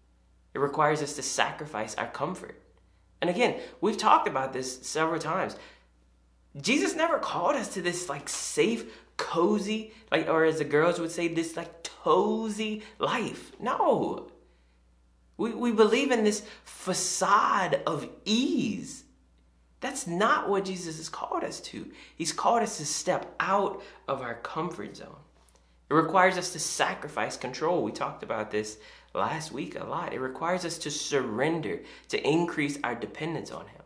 It 0.53 0.59
requires 0.59 1.01
us 1.01 1.13
to 1.15 1.21
sacrifice 1.21 1.95
our 1.95 2.07
comfort. 2.07 2.61
And 3.21 3.29
again, 3.29 3.59
we've 3.81 3.97
talked 3.97 4.27
about 4.27 4.53
this 4.53 4.79
several 4.81 5.19
times. 5.19 5.55
Jesus 6.59 6.95
never 6.95 7.17
called 7.19 7.55
us 7.55 7.73
to 7.75 7.81
this 7.81 8.09
like 8.09 8.27
safe, 8.27 8.91
cozy, 9.21 9.93
like, 10.11 10.27
or 10.27 10.43
as 10.43 10.57
the 10.57 10.65
girls 10.65 10.99
would 10.99 11.11
say, 11.11 11.27
this 11.27 11.55
like 11.55 11.83
cozy 11.83 12.83
life. 12.99 13.51
No. 13.59 14.31
We, 15.37 15.51
we 15.51 15.71
believe 15.71 16.11
in 16.11 16.23
this 16.23 16.43
facade 16.63 17.81
of 17.85 18.09
ease. 18.25 19.03
That's 19.79 20.05
not 20.05 20.49
what 20.49 20.65
Jesus 20.65 20.97
has 20.97 21.09
called 21.09 21.43
us 21.43 21.59
to. 21.61 21.89
He's 22.15 22.33
called 22.33 22.61
us 22.61 22.77
to 22.77 22.85
step 22.85 23.33
out 23.39 23.81
of 24.07 24.21
our 24.21 24.35
comfort 24.35 24.97
zone. 24.97 25.15
It 25.89 25.93
requires 25.93 26.37
us 26.37 26.53
to 26.53 26.59
sacrifice 26.59 27.35
control. 27.35 27.83
We 27.83 27.91
talked 27.91 28.23
about 28.23 28.51
this 28.51 28.77
last 29.13 29.51
week 29.51 29.75
a 29.79 29.83
lot. 29.83 30.13
It 30.13 30.19
requires 30.19 30.65
us 30.65 30.77
to 30.79 30.91
surrender, 30.91 31.81
to 32.09 32.27
increase 32.27 32.77
our 32.83 32.95
dependence 32.95 33.51
on 33.51 33.67
Him. 33.67 33.81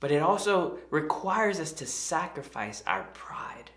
But 0.00 0.12
it 0.12 0.22
also 0.22 0.78
requires 0.90 1.60
us 1.60 1.72
to 1.74 1.86
sacrifice 1.86 2.82
our 2.86 3.04
pride, 3.14 3.70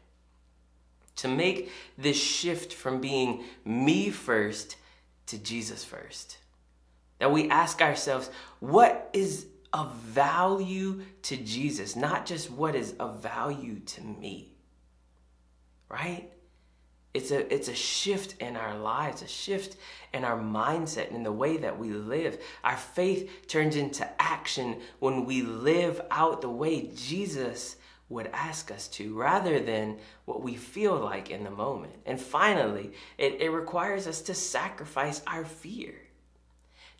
to 1.17 1.27
make 1.27 1.71
this 1.97 2.17
shift 2.17 2.73
from 2.73 3.01
being 3.01 3.43
me 3.63 4.09
first 4.09 4.75
to 5.27 5.37
Jesus 5.37 5.83
first. 5.83 6.37
That 7.19 7.31
we 7.31 7.49
ask 7.49 7.81
ourselves, 7.81 8.29
what 8.59 9.09
is 9.13 9.47
of 9.75 9.93
value 9.93 11.01
to 11.23 11.35
Jesus, 11.35 11.97
not 11.97 12.25
just 12.25 12.49
what 12.49 12.75
is 12.75 12.93
of 12.97 13.21
value 13.21 13.79
to 13.79 14.01
me. 14.01 14.53
Right? 15.89 16.31
It's 17.13 17.31
a 17.31 17.53
it's 17.53 17.67
a 17.67 17.75
shift 17.75 18.41
in 18.41 18.55
our 18.55 18.77
lives, 18.77 19.21
a 19.21 19.27
shift 19.27 19.75
in 20.13 20.23
our 20.23 20.37
mindset 20.37 21.07
and 21.07 21.17
in 21.17 21.23
the 21.23 21.31
way 21.31 21.57
that 21.57 21.77
we 21.77 21.89
live. 21.89 22.41
Our 22.63 22.77
faith 22.77 23.47
turns 23.47 23.75
into 23.75 24.09
action 24.21 24.81
when 24.99 25.25
we 25.25 25.41
live 25.41 25.99
out 26.09 26.41
the 26.41 26.49
way 26.49 26.89
Jesus 26.95 27.75
would 28.09 28.29
ask 28.33 28.71
us 28.71 28.87
to 28.87 29.15
rather 29.15 29.59
than 29.59 29.97
what 30.25 30.41
we 30.41 30.55
feel 30.55 30.95
like 30.97 31.31
in 31.31 31.43
the 31.43 31.51
moment. 31.51 31.93
And 32.05 32.19
finally, 32.19 32.91
it, 33.17 33.41
it 33.41 33.49
requires 33.49 34.05
us 34.07 34.21
to 34.23 34.33
sacrifice 34.33 35.21
our 35.25 35.43
fear. 35.43 35.95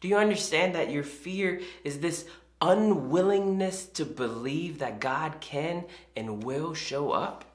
Do 0.02 0.08
you 0.08 0.18
understand 0.18 0.76
that 0.76 0.92
your 0.92 1.04
fear 1.04 1.62
is 1.84 2.00
this 2.00 2.26
unwillingness 2.62 3.86
to 3.86 4.06
believe 4.06 4.80
that 4.80 5.00
God 5.00 5.40
can 5.40 5.86
and 6.16 6.44
will 6.44 6.74
show 6.74 7.12
up. 7.12 7.46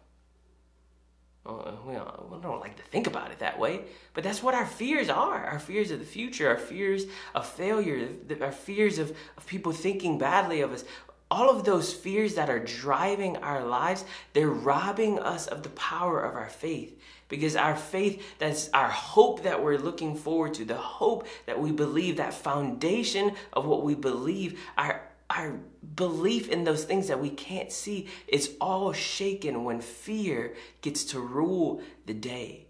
Uh, 1.47 1.73
we, 1.87 1.95
don't, 1.95 2.31
we 2.31 2.41
don't 2.41 2.61
like 2.61 2.77
to 2.77 2.83
think 2.83 3.07
about 3.07 3.31
it 3.31 3.39
that 3.39 3.59
way, 3.59 3.81
but 4.13 4.23
that's 4.23 4.43
what 4.43 4.55
our 4.55 4.67
fears 4.67 5.09
are. 5.09 5.45
Our 5.47 5.59
fears 5.59 5.91
of 5.91 5.99
the 5.99 6.05
future, 6.05 6.49
our 6.49 6.59
fears 6.59 7.07
of 7.35 7.47
failure, 7.47 8.09
our 8.41 8.53
fears 8.53 8.99
of, 8.99 9.17
of 9.37 9.47
people 9.47 9.73
thinking 9.73 10.19
badly 10.19 10.61
of 10.61 10.73
us. 10.73 10.85
All 11.31 11.49
of 11.49 11.65
those 11.65 11.93
fears 11.93 12.35
that 12.35 12.51
are 12.51 12.59
driving 12.59 13.37
our 13.37 13.65
lives, 13.65 14.05
they're 14.33 14.49
robbing 14.49 15.21
us 15.21 15.47
of 15.47 15.63
the 15.63 15.69
power 15.71 16.21
of 16.21 16.35
our 16.35 16.49
faith. 16.49 16.99
Because 17.29 17.55
our 17.55 17.77
faith 17.77 18.21
that's 18.41 18.69
our 18.75 18.89
hope 18.89 19.45
that 19.45 19.63
we're 19.63 19.79
looking 19.79 20.17
forward 20.17 20.55
to 20.55 20.65
the 20.65 20.75
hope 20.75 21.29
that 21.47 21.61
we 21.61 21.71
believe 21.71 22.17
that 22.17 22.35
foundation 22.35 23.37
of 23.53 23.67
what 23.67 23.85
we 23.85 23.95
believe 23.95 24.59
our 24.77 25.07
our 25.31 25.61
belief 25.95 26.49
in 26.49 26.65
those 26.65 26.83
things 26.83 27.07
that 27.07 27.21
we 27.21 27.31
can't 27.31 27.71
see 27.71 28.09
is 28.27 28.57
all 28.61 28.93
shaken 28.93 29.63
when 29.63 29.81
fear 29.81 30.57
gets 30.81 31.05
to 31.05 31.21
rule 31.21 31.81
the 32.07 32.15
day. 32.15 32.67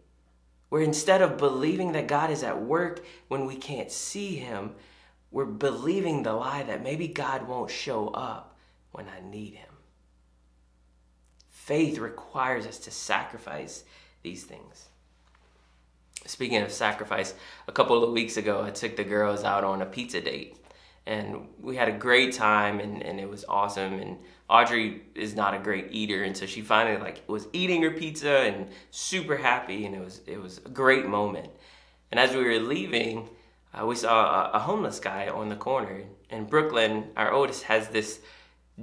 Where 0.69 0.83
instead 0.83 1.23
of 1.23 1.39
believing 1.39 1.93
that 1.93 2.07
God 2.07 2.31
is 2.31 2.43
at 2.43 2.63
work 2.63 3.03
when 3.29 3.47
we 3.47 3.57
can't 3.57 3.91
see 3.91 4.37
him 4.37 4.75
we're 5.31 5.45
believing 5.45 6.23
the 6.23 6.33
lie 6.33 6.65
that 6.65 6.83
maybe 6.83 7.09
God 7.09 7.47
won't 7.47 7.71
show 7.71 8.09
up 8.09 8.50
when 8.93 9.07
I 9.09 9.21
need 9.29 9.55
him 9.55 9.71
faith 11.71 11.99
requires 11.99 12.67
us 12.67 12.79
to 12.79 12.91
sacrifice 12.91 13.85
these 14.25 14.43
things. 14.43 14.89
Speaking 16.27 16.63
of 16.63 16.73
sacrifice, 16.73 17.33
a 17.69 17.73
couple 17.73 18.03
of 18.03 18.11
weeks 18.11 18.37
ago, 18.37 18.61
I 18.61 18.71
took 18.71 18.97
the 18.97 19.05
girls 19.05 19.45
out 19.45 19.63
on 19.63 19.81
a 19.81 19.87
pizza 19.87 20.21
date. 20.21 20.57
And 21.07 21.47
we 21.61 21.77
had 21.77 21.89
a 21.89 21.93
great 21.93 22.33
time 22.35 22.81
and, 22.81 23.01
and 23.05 23.21
it 23.21 23.31
was 23.31 23.45
awesome. 23.49 24.01
And 24.01 24.19
Audrey 24.49 25.03
is 25.15 25.37
not 25.37 25.55
a 25.55 25.61
great 25.61 25.93
eater, 25.93 26.25
and 26.25 26.37
so 26.37 26.45
she 26.45 26.61
finally 26.61 27.01
like 27.01 27.23
was 27.29 27.47
eating 27.53 27.83
her 27.83 27.93
pizza 27.93 28.39
and 28.41 28.69
super 28.91 29.37
happy, 29.37 29.87
and 29.87 29.95
it 29.95 30.05
was 30.05 30.23
it 30.27 30.43
was 30.43 30.59
a 30.59 30.69
great 30.71 31.07
moment. 31.07 31.51
And 32.11 32.19
as 32.19 32.35
we 32.35 32.43
were 32.43 32.59
leaving, 32.59 33.31
uh, 33.73 33.87
we 33.87 33.95
saw 33.95 34.51
a, 34.51 34.57
a, 34.57 34.59
homeless 34.59 34.99
guy 34.99 35.29
on 35.29 35.49
the 35.51 35.57
corner. 35.57 36.03
And 36.31 36.51
Brooklyn, 36.51 37.11
our 37.17 37.31
oldest, 37.31 37.63
has 37.65 37.89
this 37.89 38.19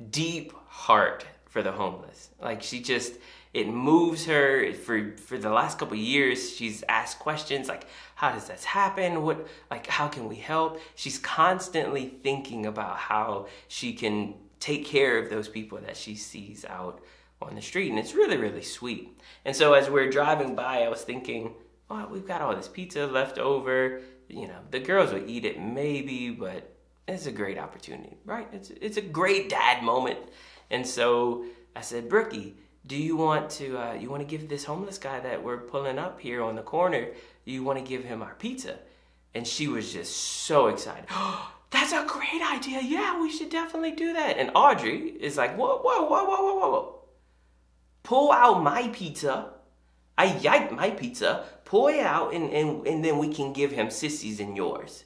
deep 0.10 0.54
heart 0.68 1.26
for 1.46 1.64
the 1.64 1.72
homeless. 1.72 2.30
Like 2.42 2.62
she 2.62 2.82
just 2.82 3.14
it 3.54 3.68
moves 3.68 4.26
her 4.26 4.74
for 4.74 5.18
for 5.18 5.38
the 5.38 5.50
last 5.50 5.80
couple 5.80 5.98
years 5.98 6.56
she's 6.56 6.84
asked 6.88 7.18
questions 7.18 7.68
like 7.68 7.88
how 8.16 8.32
does 8.32 8.48
this 8.48 8.64
happen? 8.64 9.24
What 9.24 9.48
like 9.72 9.88
how 9.88 10.08
can 10.08 10.28
we 10.28 10.36
help? 10.36 10.80
She's 10.96 11.18
constantly 11.18 12.06
thinking 12.22 12.66
about 12.66 12.98
how 12.98 13.48
she 13.68 13.94
can 13.94 14.36
take 14.60 14.86
care 14.86 15.18
of 15.18 15.30
those 15.30 15.48
people 15.48 15.78
that 15.80 15.98
she 15.98 16.16
sees 16.16 16.66
out 16.66 17.02
on 17.42 17.56
the 17.56 17.62
street 17.62 17.90
and 17.90 18.00
it's 18.00 18.14
really 18.14 18.38
really 18.38 18.64
sweet. 18.64 19.18
And 19.46 19.56
so 19.56 19.74
as 19.74 19.90
we're 19.90 20.10
driving 20.10 20.56
by 20.56 20.84
i 20.84 20.90
was 20.90 21.02
thinking 21.02 21.54
oh 21.90 22.08
we've 22.12 22.28
got 22.28 22.42
all 22.42 22.56
this 22.56 22.68
pizza 22.68 23.08
left 23.08 23.40
over. 23.40 24.02
You 24.28 24.48
know 24.48 24.60
the 24.70 24.80
girls 24.80 25.12
will 25.14 25.28
eat 25.28 25.46
it 25.46 25.60
maybe 25.60 26.30
but 26.30 26.77
it's 27.08 27.26
a 27.26 27.32
great 27.32 27.58
opportunity 27.58 28.18
right? 28.26 28.48
It's, 28.52 28.70
it's 28.70 28.98
a 28.98 29.02
great 29.02 29.50
dad 29.50 29.84
moment. 29.84 30.20
And 30.70 30.86
so 30.86 31.46
i 31.76 31.82
said 31.82 32.10
brookie 32.10 32.56
do 32.86 32.96
you 32.98 33.16
want 33.16 33.50
to 33.52 33.78
uh, 33.78 33.94
you 33.94 34.10
want 34.10 34.22
to 34.22 34.28
give 34.28 34.48
this 34.50 34.66
homeless 34.66 34.98
guy 34.98 35.20
that 35.20 35.44
we're 35.44 35.58
pulling 35.58 36.00
up 36.00 36.20
here 36.20 36.42
on 36.42 36.56
the 36.56 36.62
corner 36.62 37.10
you 37.46 37.64
want 37.64 37.78
to 37.80 37.86
give 37.86 38.04
him 38.04 38.22
our 38.22 38.36
pizza? 38.36 38.80
And 39.36 39.46
she 39.46 39.68
was 39.68 39.94
just 39.94 40.16
so 40.16 40.68
excited. 40.68 41.06
Oh, 41.12 41.54
that's 41.70 41.92
a 41.92 42.06
great 42.08 42.42
idea. 42.42 42.82
Yeah 42.82 43.22
we 43.22 43.30
should 43.30 43.50
definitely 43.50 43.92
do 43.92 44.14
that. 44.14 44.38
And 44.38 44.52
audrey 44.56 45.10
is 45.20 45.38
like 45.38 45.58
whoa 45.58 45.78
whoa 45.78 46.02
whoa 46.06 46.26
whoa 46.26 46.42
whoa 46.42 46.70
whoa 46.70 46.98
pull 48.08 48.32
out 48.32 48.64
my 48.64 48.88
pizza. 48.88 49.50
I 50.18 50.38
yike 50.38 50.72
my 50.72 50.92
pizza. 50.92 51.44
Pull 51.66 51.90
it 51.90 52.00
out 52.00 52.34
and, 52.34 52.52
and, 52.54 52.88
and 52.88 53.04
then 53.04 53.18
we 53.18 53.34
can 53.34 53.52
give 53.52 53.72
him 53.72 53.90
sissies 53.90 54.40
and 54.40 54.56
yours 54.56 55.04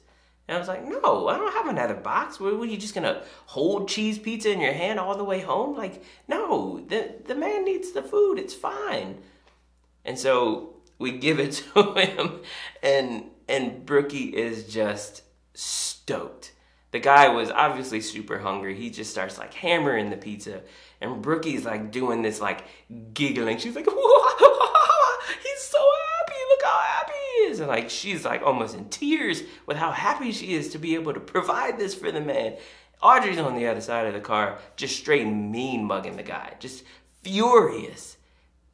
and 0.48 0.56
I 0.56 0.58
was 0.58 0.68
like, 0.68 0.86
no, 0.86 1.28
I 1.28 1.38
don't 1.38 1.54
have 1.54 1.68
another 1.68 1.94
box. 1.94 2.40
Were, 2.40 2.56
were 2.56 2.66
you 2.66 2.76
just 2.76 2.94
gonna 2.94 3.22
hold 3.46 3.88
cheese 3.88 4.18
pizza 4.18 4.50
in 4.50 4.60
your 4.60 4.72
hand 4.72 4.98
all 4.98 5.16
the 5.16 5.24
way 5.24 5.40
home? 5.40 5.76
Like, 5.76 6.02
no, 6.26 6.84
the, 6.88 7.14
the 7.26 7.34
man 7.34 7.64
needs 7.64 7.92
the 7.92 8.02
food. 8.02 8.38
It's 8.38 8.54
fine. 8.54 9.18
And 10.04 10.18
so 10.18 10.74
we 10.98 11.12
give 11.12 11.38
it 11.38 11.52
to 11.74 11.94
him, 11.94 12.40
and 12.82 13.30
and 13.48 13.86
Brookie 13.86 14.34
is 14.36 14.72
just 14.72 15.22
stoked. 15.54 16.52
The 16.90 17.00
guy 17.00 17.28
was 17.28 17.50
obviously 17.50 18.00
super 18.00 18.38
hungry. 18.38 18.76
He 18.76 18.90
just 18.90 19.10
starts 19.10 19.38
like 19.38 19.54
hammering 19.54 20.10
the 20.10 20.16
pizza, 20.16 20.62
and 21.00 21.22
Brookie's 21.22 21.64
like 21.64 21.92
doing 21.92 22.22
this 22.22 22.40
like 22.40 22.64
giggling. 23.14 23.58
She's 23.58 23.76
like, 23.76 23.86
he's 23.86 25.60
so 25.60 25.78
happy. 25.78 26.40
Look 26.50 26.62
how 26.62 26.92
And 27.60 27.68
like 27.68 27.90
she's 27.90 28.24
like 28.24 28.42
almost 28.42 28.74
in 28.74 28.88
tears 28.88 29.42
with 29.66 29.76
how 29.76 29.90
happy 29.90 30.32
she 30.32 30.54
is 30.54 30.70
to 30.70 30.78
be 30.78 30.94
able 30.94 31.14
to 31.14 31.20
provide 31.20 31.78
this 31.78 31.94
for 31.94 32.10
the 32.10 32.20
man. 32.20 32.56
Audrey's 33.02 33.38
on 33.38 33.56
the 33.56 33.66
other 33.66 33.80
side 33.80 34.06
of 34.06 34.14
the 34.14 34.20
car, 34.20 34.58
just 34.76 34.96
straight 34.96 35.26
mean 35.26 35.84
mugging 35.84 36.16
the 36.16 36.22
guy, 36.22 36.54
just 36.60 36.84
furious. 37.22 38.16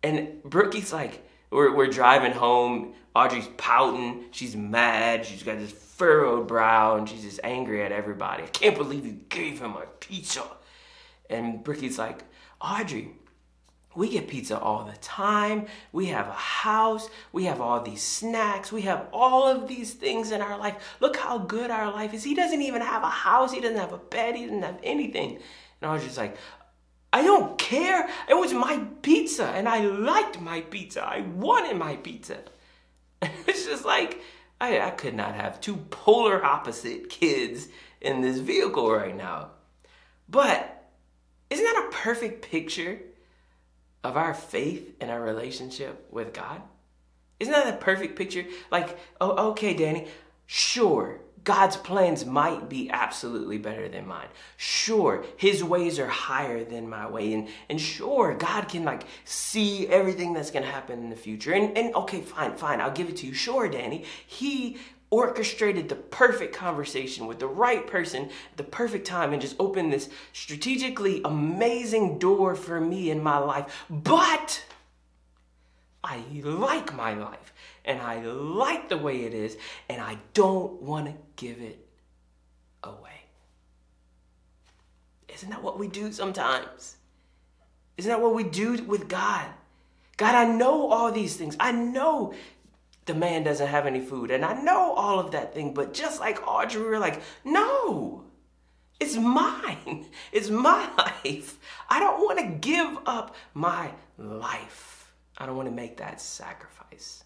And 0.02 0.42
Brookie's 0.42 0.92
like, 0.92 1.26
we're, 1.50 1.74
we're 1.74 1.86
driving 1.86 2.32
home. 2.32 2.94
Audrey's 3.14 3.48
pouting. 3.56 4.26
She's 4.30 4.54
mad. 4.54 5.24
She's 5.24 5.42
got 5.42 5.58
this 5.58 5.72
furrowed 5.72 6.46
brow 6.46 6.96
and 6.96 7.08
she's 7.08 7.22
just 7.22 7.40
angry 7.42 7.82
at 7.82 7.90
everybody. 7.90 8.44
I 8.44 8.48
can't 8.48 8.76
believe 8.76 9.06
you 9.06 9.18
gave 9.28 9.60
him 9.60 9.72
my 9.72 9.84
pizza. 9.98 10.44
And 11.30 11.64
Brookie's 11.64 11.98
like, 11.98 12.22
Audrey, 12.60 13.10
we 13.98 14.08
get 14.08 14.28
pizza 14.28 14.56
all 14.56 14.84
the 14.84 14.96
time. 14.98 15.66
We 15.90 16.06
have 16.06 16.28
a 16.28 16.32
house. 16.32 17.10
We 17.32 17.46
have 17.46 17.60
all 17.60 17.82
these 17.82 18.00
snacks. 18.00 18.70
We 18.70 18.82
have 18.82 19.08
all 19.12 19.48
of 19.48 19.66
these 19.66 19.92
things 19.92 20.30
in 20.30 20.40
our 20.40 20.56
life. 20.56 20.76
Look 21.00 21.16
how 21.16 21.38
good 21.38 21.72
our 21.72 21.92
life 21.92 22.14
is. 22.14 22.22
He 22.22 22.34
doesn't 22.34 22.62
even 22.62 22.80
have 22.80 23.02
a 23.02 23.08
house. 23.08 23.52
He 23.52 23.60
doesn't 23.60 23.76
have 23.76 23.92
a 23.92 23.98
bed. 23.98 24.36
He 24.36 24.44
doesn't 24.44 24.62
have 24.62 24.78
anything. 24.84 25.40
And 25.80 25.90
I 25.90 25.92
was 25.92 26.04
just 26.04 26.16
like, 26.16 26.36
I 27.12 27.22
don't 27.22 27.58
care. 27.58 28.08
It 28.28 28.34
was 28.34 28.52
my 28.52 28.86
pizza 29.02 29.46
and 29.46 29.68
I 29.68 29.80
liked 29.80 30.40
my 30.40 30.60
pizza. 30.60 31.04
I 31.04 31.22
wanted 31.22 31.76
my 31.76 31.96
pizza. 31.96 32.38
it's 33.22 33.66
just 33.66 33.84
like, 33.84 34.20
I, 34.60 34.80
I 34.80 34.90
could 34.90 35.14
not 35.14 35.34
have 35.34 35.60
two 35.60 35.76
polar 35.90 36.44
opposite 36.44 37.10
kids 37.10 37.66
in 38.00 38.20
this 38.20 38.38
vehicle 38.38 38.92
right 38.92 39.16
now. 39.16 39.50
But 40.28 40.88
isn't 41.50 41.64
that 41.64 41.88
a 41.88 41.96
perfect 41.96 42.48
picture 42.48 43.00
of 44.04 44.16
our 44.16 44.34
faith 44.34 44.94
and 45.00 45.10
our 45.10 45.20
relationship 45.20 46.06
with 46.10 46.32
God? 46.32 46.62
Isn't 47.40 47.52
that 47.52 47.74
a 47.74 47.78
perfect 47.78 48.16
picture? 48.16 48.44
Like, 48.70 48.98
oh, 49.20 49.50
okay, 49.50 49.74
Danny, 49.74 50.08
sure, 50.46 51.20
God's 51.44 51.76
plans 51.76 52.26
might 52.26 52.68
be 52.68 52.90
absolutely 52.90 53.58
better 53.58 53.88
than 53.88 54.06
mine. 54.06 54.28
Sure, 54.56 55.24
his 55.36 55.62
ways 55.62 55.98
are 55.98 56.08
higher 56.08 56.64
than 56.64 56.88
my 56.88 57.08
way. 57.08 57.32
And, 57.32 57.48
and 57.70 57.80
sure, 57.80 58.34
God 58.34 58.68
can 58.68 58.84
like 58.84 59.04
see 59.24 59.86
everything 59.88 60.32
that's 60.32 60.50
gonna 60.50 60.66
happen 60.66 60.98
in 60.98 61.10
the 61.10 61.16
future. 61.16 61.52
And, 61.52 61.76
and 61.78 61.94
okay, 61.94 62.20
fine, 62.20 62.56
fine, 62.56 62.80
I'll 62.80 62.90
give 62.90 63.08
it 63.08 63.16
to 63.18 63.26
you. 63.26 63.34
Sure, 63.34 63.68
Danny, 63.68 64.04
he 64.26 64.78
orchestrated 65.10 65.88
the 65.88 65.94
perfect 65.94 66.54
conversation 66.54 67.26
with 67.26 67.38
the 67.38 67.46
right 67.46 67.86
person 67.86 68.28
the 68.56 68.62
perfect 68.62 69.06
time 69.06 69.32
and 69.32 69.40
just 69.40 69.56
opened 69.58 69.92
this 69.92 70.10
strategically 70.32 71.22
amazing 71.24 72.18
door 72.18 72.54
for 72.54 72.80
me 72.80 73.10
in 73.10 73.22
my 73.22 73.38
life. 73.38 73.86
But 73.88 74.64
I 76.04 76.22
like 76.42 76.94
my 76.94 77.14
life 77.14 77.52
and 77.84 78.00
I 78.00 78.22
like 78.22 78.88
the 78.88 78.98
way 78.98 79.24
it 79.24 79.34
is 79.34 79.56
and 79.88 80.00
I 80.00 80.18
don't 80.34 80.82
want 80.82 81.06
to 81.06 81.14
give 81.36 81.60
it 81.60 81.86
away. 82.84 83.22
Isn't 85.28 85.50
that 85.50 85.62
what 85.62 85.78
we 85.78 85.88
do 85.88 86.12
sometimes? 86.12 86.96
Isn't 87.96 88.10
that 88.10 88.20
what 88.20 88.34
we 88.34 88.44
do 88.44 88.82
with 88.84 89.08
God? 89.08 89.46
God, 90.16 90.34
I 90.34 90.44
know 90.44 90.88
all 90.88 91.12
these 91.12 91.36
things. 91.36 91.56
I 91.60 91.72
know 91.72 92.34
the 93.08 93.14
man 93.14 93.42
doesn't 93.42 93.66
have 93.66 93.86
any 93.86 94.00
food. 94.00 94.30
And 94.30 94.44
I 94.44 94.52
know 94.52 94.92
all 94.92 95.18
of 95.18 95.32
that 95.32 95.52
thing, 95.52 95.74
but 95.74 95.92
just 95.92 96.20
like 96.20 96.46
Audrey, 96.46 96.80
we 96.80 96.88
were 96.88 97.00
like, 97.00 97.20
no, 97.44 98.22
it's 99.00 99.16
mine. 99.16 100.06
It's 100.32 100.50
my 100.50 100.88
life. 100.98 101.58
I 101.88 101.98
don't 101.98 102.20
want 102.20 102.38
to 102.38 102.68
give 102.68 102.98
up 103.06 103.34
my 103.54 103.90
life. 104.18 105.12
I 105.38 105.46
don't 105.46 105.56
want 105.56 105.68
to 105.68 105.74
make 105.74 105.96
that 105.96 106.20
sacrifice. 106.20 107.24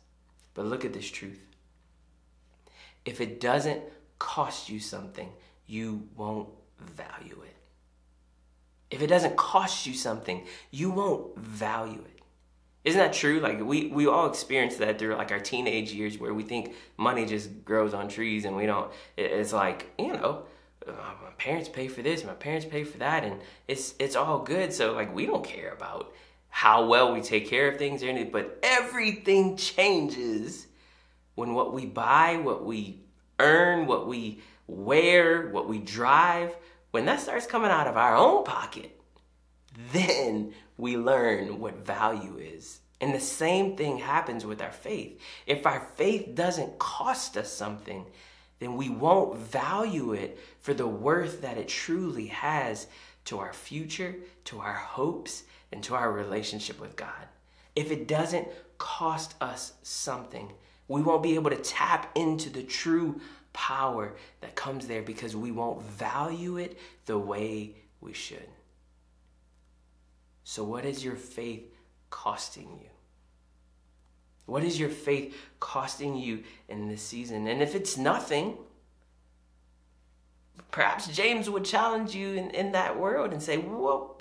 But 0.54 0.66
look 0.66 0.84
at 0.84 0.92
this 0.92 1.10
truth. 1.10 1.44
If 3.04 3.20
it 3.20 3.40
doesn't 3.40 3.82
cost 4.18 4.68
you 4.68 4.78
something, 4.78 5.30
you 5.66 6.08
won't 6.16 6.48
value 6.78 7.42
it. 7.42 7.56
If 8.90 9.02
it 9.02 9.08
doesn't 9.08 9.36
cost 9.36 9.86
you 9.86 9.94
something, 9.94 10.46
you 10.70 10.90
won't 10.90 11.36
value 11.36 12.04
it. 12.04 12.11
Isn't 12.84 12.98
that 12.98 13.12
true? 13.12 13.38
Like 13.40 13.60
we 13.60 13.88
we 13.88 14.06
all 14.06 14.28
experience 14.28 14.76
that 14.76 14.98
through 14.98 15.14
like 15.14 15.30
our 15.30 15.40
teenage 15.40 15.92
years 15.92 16.18
where 16.18 16.34
we 16.34 16.42
think 16.42 16.74
money 16.96 17.24
just 17.26 17.64
grows 17.64 17.94
on 17.94 18.08
trees 18.08 18.44
and 18.44 18.56
we 18.56 18.66
don't. 18.66 18.90
It's 19.16 19.52
like 19.52 19.92
you 19.98 20.12
know, 20.12 20.44
uh, 20.86 20.92
my 21.22 21.30
parents 21.38 21.68
pay 21.68 21.86
for 21.86 22.02
this, 22.02 22.24
my 22.24 22.34
parents 22.34 22.66
pay 22.66 22.82
for 22.82 22.98
that, 22.98 23.22
and 23.22 23.40
it's 23.68 23.94
it's 24.00 24.16
all 24.16 24.40
good. 24.40 24.72
So 24.72 24.92
like 24.92 25.14
we 25.14 25.26
don't 25.26 25.44
care 25.44 25.72
about 25.72 26.12
how 26.48 26.84
well 26.86 27.12
we 27.14 27.20
take 27.22 27.48
care 27.48 27.70
of 27.70 27.78
things 27.78 28.02
or 28.02 28.08
anything, 28.08 28.32
but 28.32 28.58
everything 28.62 29.56
changes 29.56 30.66
when 31.34 31.54
what 31.54 31.72
we 31.72 31.86
buy, 31.86 32.36
what 32.36 32.64
we 32.64 33.00
earn, 33.38 33.86
what 33.86 34.06
we 34.06 34.40
wear, 34.66 35.48
what 35.48 35.68
we 35.68 35.78
drive, 35.78 36.54
when 36.90 37.06
that 37.06 37.20
starts 37.20 37.46
coming 37.46 37.70
out 37.70 37.86
of 37.86 37.96
our 37.96 38.14
own 38.16 38.44
pocket, 38.44 39.00
then 39.92 40.52
we 40.76 40.96
learn 40.96 41.60
what 41.60 41.86
value 41.86 42.38
is. 42.38 42.80
And 43.00 43.14
the 43.14 43.20
same 43.20 43.76
thing 43.76 43.98
happens 43.98 44.46
with 44.46 44.62
our 44.62 44.72
faith. 44.72 45.20
If 45.46 45.66
our 45.66 45.80
faith 45.96 46.34
doesn't 46.34 46.78
cost 46.78 47.36
us 47.36 47.52
something, 47.52 48.06
then 48.60 48.76
we 48.76 48.88
won't 48.88 49.38
value 49.38 50.12
it 50.12 50.38
for 50.60 50.72
the 50.72 50.86
worth 50.86 51.42
that 51.42 51.58
it 51.58 51.66
truly 51.66 52.26
has 52.26 52.86
to 53.24 53.40
our 53.40 53.52
future, 53.52 54.14
to 54.44 54.60
our 54.60 54.74
hopes, 54.74 55.42
and 55.72 55.82
to 55.82 55.96
our 55.96 56.12
relationship 56.12 56.80
with 56.80 56.94
God. 56.94 57.26
If 57.74 57.90
it 57.90 58.06
doesn't 58.06 58.46
cost 58.78 59.34
us 59.40 59.72
something, 59.82 60.52
we 60.86 61.02
won't 61.02 61.22
be 61.22 61.34
able 61.34 61.50
to 61.50 61.56
tap 61.56 62.10
into 62.16 62.50
the 62.50 62.62
true 62.62 63.20
power 63.52 64.14
that 64.40 64.54
comes 64.54 64.86
there 64.86 65.02
because 65.02 65.34
we 65.34 65.50
won't 65.50 65.82
value 65.82 66.58
it 66.58 66.78
the 67.06 67.18
way 67.18 67.74
we 68.00 68.12
should. 68.12 68.48
So, 70.44 70.64
what 70.64 70.84
is 70.84 71.04
your 71.04 71.16
faith 71.16 71.72
costing 72.10 72.78
you? 72.82 72.88
What 74.46 74.64
is 74.64 74.78
your 74.78 74.88
faith 74.88 75.36
costing 75.60 76.16
you 76.16 76.42
in 76.68 76.88
this 76.88 77.02
season? 77.02 77.46
And 77.46 77.62
if 77.62 77.74
it's 77.74 77.96
nothing, 77.96 78.58
perhaps 80.70 81.06
James 81.08 81.48
would 81.48 81.64
challenge 81.64 82.14
you 82.14 82.34
in, 82.34 82.50
in 82.50 82.72
that 82.72 82.98
world 82.98 83.32
and 83.32 83.42
say, 83.42 83.58
well, 83.58 84.20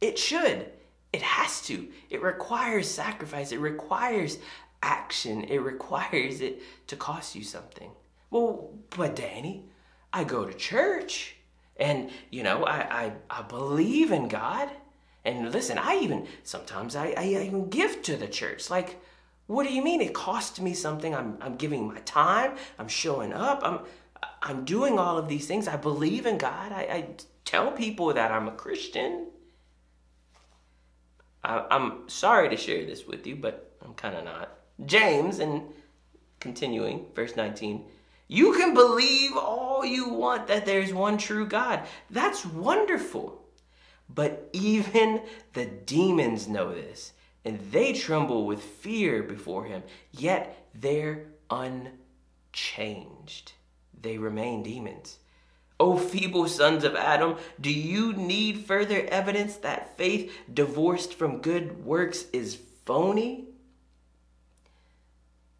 it 0.00 0.18
should. 0.18 0.70
It 1.12 1.22
has 1.22 1.62
to. 1.62 1.88
It 2.10 2.22
requires 2.22 2.90
sacrifice. 2.90 3.52
It 3.52 3.60
requires 3.60 4.38
action. 4.82 5.44
It 5.44 5.58
requires 5.58 6.42
it 6.42 6.60
to 6.88 6.96
cost 6.96 7.34
you 7.34 7.42
something. 7.42 7.90
Well, 8.30 8.74
but 8.90 9.16
Danny, 9.16 9.64
I 10.12 10.24
go 10.24 10.44
to 10.44 10.52
church 10.52 11.36
and, 11.78 12.10
you 12.30 12.42
know, 12.42 12.64
I, 12.64 13.04
I, 13.04 13.12
I 13.30 13.42
believe 13.42 14.12
in 14.12 14.28
God. 14.28 14.68
And 15.26 15.50
listen, 15.50 15.76
I 15.76 15.96
even 15.96 16.28
sometimes 16.44 16.94
I, 16.94 17.12
I 17.16 17.24
even 17.24 17.68
give 17.68 18.00
to 18.02 18.16
the 18.16 18.28
church. 18.28 18.70
Like, 18.70 19.00
what 19.48 19.66
do 19.66 19.74
you 19.74 19.82
mean? 19.82 20.00
It 20.00 20.14
costs 20.14 20.60
me 20.60 20.72
something. 20.72 21.14
I'm 21.14 21.36
I'm 21.40 21.56
giving 21.56 21.88
my 21.88 21.98
time. 22.00 22.56
I'm 22.78 22.86
showing 22.86 23.32
up. 23.32 23.60
I'm 23.64 23.80
I'm 24.40 24.64
doing 24.64 25.00
all 25.00 25.18
of 25.18 25.28
these 25.28 25.48
things. 25.48 25.66
I 25.66 25.76
believe 25.76 26.26
in 26.26 26.38
God. 26.38 26.70
I, 26.70 26.82
I 26.82 27.08
tell 27.44 27.72
people 27.72 28.14
that 28.14 28.30
I'm 28.30 28.46
a 28.46 28.52
Christian. 28.52 29.26
I, 31.42 31.66
I'm 31.72 32.08
sorry 32.08 32.48
to 32.48 32.56
share 32.56 32.86
this 32.86 33.04
with 33.04 33.26
you, 33.26 33.34
but 33.34 33.76
I'm 33.84 33.94
kind 33.94 34.16
of 34.16 34.24
not. 34.24 34.50
James, 34.84 35.40
and 35.40 35.62
continuing, 36.38 37.06
verse 37.16 37.34
19. 37.34 37.84
You 38.28 38.52
can 38.54 38.74
believe 38.74 39.36
all 39.36 39.84
you 39.84 40.08
want 40.08 40.46
that 40.46 40.66
there's 40.66 40.94
one 40.94 41.18
true 41.18 41.46
God. 41.46 41.82
That's 42.10 42.46
wonderful. 42.46 43.45
But 44.08 44.48
even 44.52 45.22
the 45.52 45.66
demons 45.66 46.48
know 46.48 46.72
this, 46.74 47.12
and 47.44 47.60
they 47.70 47.92
tremble 47.92 48.46
with 48.46 48.62
fear 48.62 49.22
before 49.22 49.64
him, 49.64 49.82
yet 50.12 50.68
they're 50.74 51.26
unchanged. 51.50 51.92
They 54.00 54.18
remain 54.18 54.62
demons. 54.62 55.18
O 55.78 55.98
feeble 55.98 56.48
sons 56.48 56.84
of 56.84 56.94
Adam, 56.96 57.36
do 57.60 57.70
you 57.70 58.14
need 58.14 58.64
further 58.64 59.06
evidence 59.08 59.56
that 59.56 59.96
faith 59.98 60.32
divorced 60.52 61.12
from 61.14 61.42
good 61.42 61.84
works 61.84 62.24
is 62.32 62.58
phony? 62.84 63.44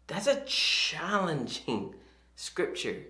That's 0.07 0.27
a 0.27 0.41
challenging 0.45 1.93
scripture. 2.35 3.03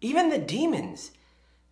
Even 0.00 0.30
the 0.30 0.38
demons, 0.38 1.12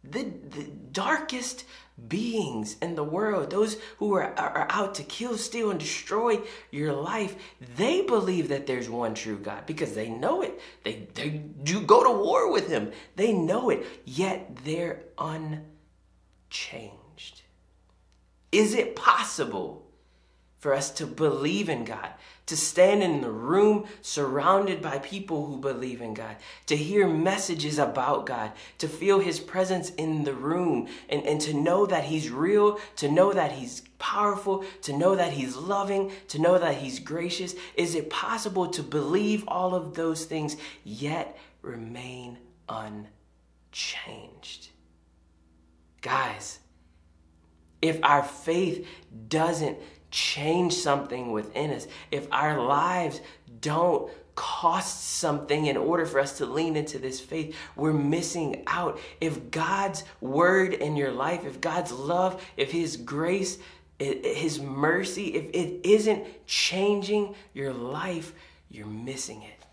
the, 0.04 0.22
the 0.22 0.70
darkest 0.92 1.64
beings 2.08 2.76
in 2.80 2.94
the 2.94 3.04
world, 3.04 3.50
those 3.50 3.76
who 3.98 4.14
are, 4.14 4.34
are 4.38 4.66
out 4.70 4.94
to 4.96 5.02
kill, 5.02 5.36
steal, 5.36 5.70
and 5.70 5.80
destroy 5.80 6.40
your 6.70 6.92
life, 6.92 7.36
they 7.76 8.02
believe 8.02 8.48
that 8.48 8.66
there's 8.66 8.88
one 8.88 9.14
true 9.14 9.38
God 9.38 9.66
because 9.66 9.94
they 9.94 10.08
know 10.08 10.42
it. 10.42 10.60
They, 10.84 11.08
they 11.14 11.28
do 11.62 11.80
go 11.80 12.02
to 12.04 12.10
war 12.10 12.52
with 12.52 12.68
Him. 12.68 12.92
They 13.16 13.32
know 13.32 13.70
it, 13.70 13.86
yet 14.04 14.56
they're 14.64 15.02
unchanged. 15.18 15.62
Is 18.52 18.74
it 18.74 18.96
possible 18.96 19.89
for 20.60 20.74
us 20.74 20.90
to 20.90 21.06
believe 21.06 21.70
in 21.70 21.84
God, 21.84 22.10
to 22.44 22.56
stand 22.56 23.02
in 23.02 23.22
the 23.22 23.30
room 23.30 23.86
surrounded 24.02 24.82
by 24.82 24.98
people 24.98 25.46
who 25.46 25.56
believe 25.56 26.02
in 26.02 26.12
God, 26.12 26.36
to 26.66 26.76
hear 26.76 27.08
messages 27.08 27.78
about 27.78 28.26
God, 28.26 28.52
to 28.76 28.86
feel 28.86 29.20
His 29.20 29.40
presence 29.40 29.88
in 29.90 30.24
the 30.24 30.34
room, 30.34 30.88
and, 31.08 31.26
and 31.26 31.40
to 31.40 31.54
know 31.54 31.86
that 31.86 32.04
He's 32.04 32.28
real, 32.28 32.78
to 32.96 33.10
know 33.10 33.32
that 33.32 33.52
He's 33.52 33.82
powerful, 33.98 34.64
to 34.82 34.92
know 34.92 35.16
that 35.16 35.32
He's 35.32 35.56
loving, 35.56 36.12
to 36.28 36.38
know 36.38 36.58
that 36.58 36.76
He's 36.76 36.98
gracious? 36.98 37.54
Is 37.74 37.94
it 37.94 38.10
possible 38.10 38.68
to 38.68 38.82
believe 38.82 39.44
all 39.48 39.74
of 39.74 39.94
those 39.94 40.26
things 40.26 40.58
yet 40.84 41.38
remain 41.62 42.36
unchanged? 42.68 43.08
Guys, 46.02 46.58
if 47.80 47.98
our 48.02 48.22
faith 48.22 48.86
doesn't 49.28 49.78
change 50.10 50.74
something 50.74 51.32
within 51.32 51.70
us, 51.70 51.86
if 52.10 52.26
our 52.32 52.60
lives 52.60 53.20
don't 53.60 54.10
cost 54.34 55.18
something 55.18 55.66
in 55.66 55.76
order 55.76 56.06
for 56.06 56.18
us 56.18 56.38
to 56.38 56.46
lean 56.46 56.76
into 56.76 56.98
this 56.98 57.20
faith, 57.20 57.54
we're 57.76 57.92
missing 57.92 58.62
out. 58.66 58.98
If 59.20 59.50
God's 59.50 60.04
word 60.20 60.72
in 60.72 60.96
your 60.96 61.12
life, 61.12 61.44
if 61.44 61.60
God's 61.60 61.92
love, 61.92 62.42
if 62.56 62.72
His 62.72 62.96
grace, 62.96 63.58
His 63.98 64.58
mercy, 64.58 65.34
if 65.34 65.50
it 65.52 65.86
isn't 65.86 66.46
changing 66.46 67.34
your 67.52 67.72
life, 67.72 68.32
you're 68.70 68.86
missing 68.86 69.42
it. 69.42 69.66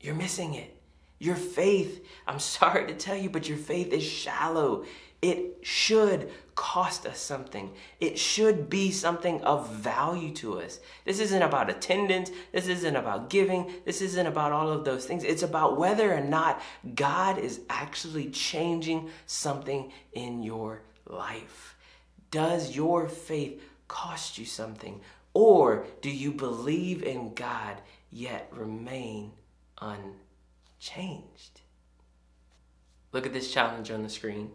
You're 0.00 0.14
missing 0.14 0.54
it. 0.54 0.74
Your 1.18 1.36
faith, 1.36 2.06
I'm 2.26 2.38
sorry 2.58 2.86
to 2.86 2.94
tell 2.94 3.16
you, 3.16 3.28
but 3.28 3.48
your 3.48 3.58
faith 3.58 3.92
is 3.92 4.04
shallow. 4.04 4.84
It 5.22 5.58
should 5.62 6.30
cost 6.54 7.06
us 7.06 7.18
something. 7.18 7.72
It 8.00 8.18
should 8.18 8.70
be 8.70 8.90
something 8.90 9.42
of 9.42 9.70
value 9.70 10.32
to 10.34 10.60
us. 10.60 10.80
This 11.04 11.20
isn't 11.20 11.42
about 11.42 11.70
attendance. 11.70 12.30
This 12.52 12.66
isn't 12.66 12.96
about 12.96 13.30
giving. 13.30 13.72
This 13.84 14.00
isn't 14.00 14.26
about 14.26 14.52
all 14.52 14.70
of 14.70 14.84
those 14.84 15.04
things. 15.04 15.22
It's 15.24 15.42
about 15.42 15.78
whether 15.78 16.12
or 16.12 16.22
not 16.22 16.62
God 16.94 17.38
is 17.38 17.60
actually 17.68 18.30
changing 18.30 19.10
something 19.26 19.92
in 20.12 20.42
your 20.42 20.82
life. 21.06 21.76
Does 22.30 22.74
your 22.74 23.08
faith 23.08 23.62
cost 23.88 24.38
you 24.38 24.44
something? 24.44 25.00
Or 25.34 25.86
do 26.00 26.10
you 26.10 26.32
believe 26.32 27.02
in 27.02 27.34
God 27.34 27.76
yet 28.10 28.48
remain 28.50 29.32
unchanged? 29.80 31.60
Look 33.12 33.26
at 33.26 33.34
this 33.34 33.52
challenge 33.52 33.90
on 33.90 34.02
the 34.02 34.08
screen. 34.08 34.50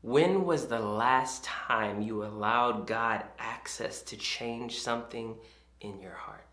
When 0.00 0.44
was 0.44 0.68
the 0.68 0.78
last 0.78 1.42
time 1.42 2.02
you 2.02 2.24
allowed 2.24 2.86
God 2.86 3.24
access 3.38 4.00
to 4.02 4.16
change 4.16 4.78
something 4.78 5.36
in 5.80 6.00
your 6.00 6.14
heart? 6.14 6.46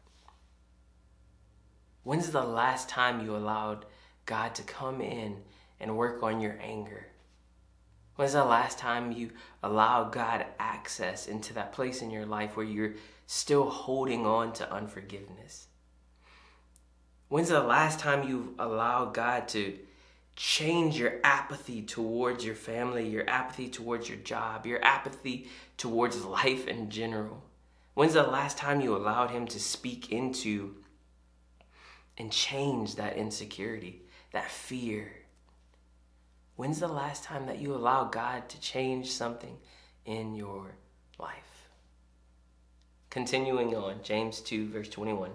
When's 2.03 2.31
the 2.31 2.43
last 2.43 2.89
time 2.89 3.23
you 3.23 3.35
allowed 3.35 3.85
God 4.25 4.55
to 4.55 4.63
come 4.63 4.99
in 4.99 5.37
and 5.79 5.97
work 5.97 6.23
on 6.23 6.41
your 6.41 6.57
anger? 6.61 7.07
When's 8.15 8.33
the 8.33 8.45
last 8.45 8.79
time 8.79 9.11
you 9.11 9.31
allowed 9.61 10.11
God 10.11 10.45
access 10.57 11.27
into 11.27 11.53
that 11.53 11.73
place 11.73 12.01
in 12.01 12.09
your 12.09 12.25
life 12.25 12.55
where 12.55 12.65
you're 12.65 12.93
still 13.27 13.69
holding 13.69 14.25
on 14.25 14.53
to 14.53 14.71
unforgiveness? 14.71 15.67
When's 17.27 17.49
the 17.49 17.61
last 17.61 17.99
time 17.99 18.27
you've 18.27 18.57
allowed 18.57 19.13
God 19.13 19.47
to 19.49 19.77
change 20.35 20.99
your 20.99 21.19
apathy 21.23 21.81
towards 21.81 22.43
your 22.43 22.55
family, 22.55 23.07
your 23.07 23.29
apathy 23.29 23.69
towards 23.69 24.09
your 24.09 24.17
job, 24.17 24.65
your 24.65 24.83
apathy 24.83 25.47
towards 25.77 26.25
life 26.25 26.67
in 26.67 26.89
general? 26.89 27.43
When's 27.93 28.13
the 28.13 28.23
last 28.23 28.57
time 28.57 28.81
you 28.81 28.95
allowed 28.95 29.31
Him 29.31 29.47
to 29.47 29.59
speak 29.59 30.11
into 30.11 30.75
and 32.17 32.31
change 32.31 32.95
that 32.95 33.15
insecurity, 33.15 34.01
that 34.33 34.51
fear? 34.51 35.13
When's 36.57 36.79
the 36.79 36.87
last 36.87 37.23
time 37.23 37.45
that 37.47 37.59
you 37.59 37.73
allowed 37.73 38.11
God 38.11 38.49
to 38.49 38.59
change 38.59 39.11
something 39.11 39.57
in 40.05 40.35
your 40.35 40.75
life? 41.17 41.69
Continuing 43.09 43.73
on, 43.75 44.03
James 44.03 44.41
2, 44.41 44.67
verse 44.67 44.89
21. 44.89 45.31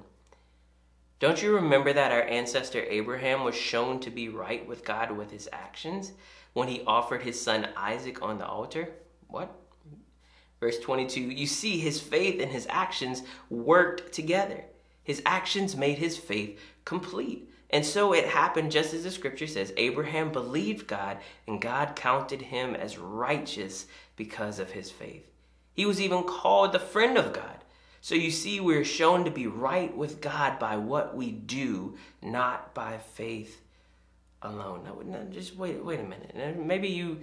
Don't 1.21 1.43
you 1.43 1.55
remember 1.55 1.93
that 1.93 2.13
our 2.13 2.23
ancestor 2.23 2.83
Abraham 2.89 3.45
was 3.45 3.55
shown 3.55 4.01
to 4.01 4.11
be 4.11 4.31
right 4.31 4.67
with 4.67 4.87
God 4.87 5.13
with 5.13 5.31
his 5.31 5.51
actions 5.53 6.13
when 6.55 6.67
he 6.67 6.83
offered 6.87 7.23
his 7.23 7.41
son 7.41 7.69
Isaac 7.77 8.23
on 8.23 8.39
the 8.39 8.47
altar? 8.47 8.89
What? 9.29 9.55
Verse 10.61 10.79
22 10.79 11.21
You 11.21 11.47
see, 11.47 11.79
his 11.79 12.01
faith 12.01 12.41
and 12.41 12.51
his 12.51 12.67
actions 12.71 13.23
worked 13.51 14.13
together. 14.15 14.65
His 15.03 15.21
actions 15.27 15.77
made 15.77 15.99
his 15.99 16.17
faith 16.17 16.59
complete. 16.87 17.51
And 17.69 17.85
so 17.85 18.15
it 18.15 18.27
happened 18.27 18.73
just 18.73 18.95
as 18.95 19.05
the 19.05 19.11
scripture 19.11 19.47
says 19.47 19.75
Abraham 19.77 20.33
believed 20.33 20.87
God, 20.87 21.19
and 21.47 21.61
God 21.61 21.97
counted 21.97 22.41
him 22.41 22.75
as 22.75 22.99
righteous 22.99 23.87
because 24.17 24.59
of 24.59 24.71
his 24.71 24.91
faith. 24.91 25.27
He 25.75 25.85
was 25.85 26.01
even 26.01 26.25
called 26.25 26.73
the 26.73 26.79
friend 26.79 27.19
of 27.19 27.35
God. 27.35 27.65
So 28.01 28.15
you 28.15 28.31
see, 28.31 28.61
we're 28.61 28.85
shown 28.85 29.25
to 29.25 29.31
be 29.31 29.47
right 29.47 29.95
with 29.95 30.21
God 30.21 30.59
by 30.59 30.77
what 30.77 31.15
we 31.15 31.31
do, 31.31 31.97
not 32.23 32.75
by 32.75 32.99
faith 32.99 33.61
alone. 34.43 34.85
Now, 34.85 35.19
just 35.31 35.57
wait, 35.57 35.85
wait 35.85 36.01
a 36.01 36.05
minute. 36.05 36.59
Maybe 36.59 36.89
you 36.89 37.21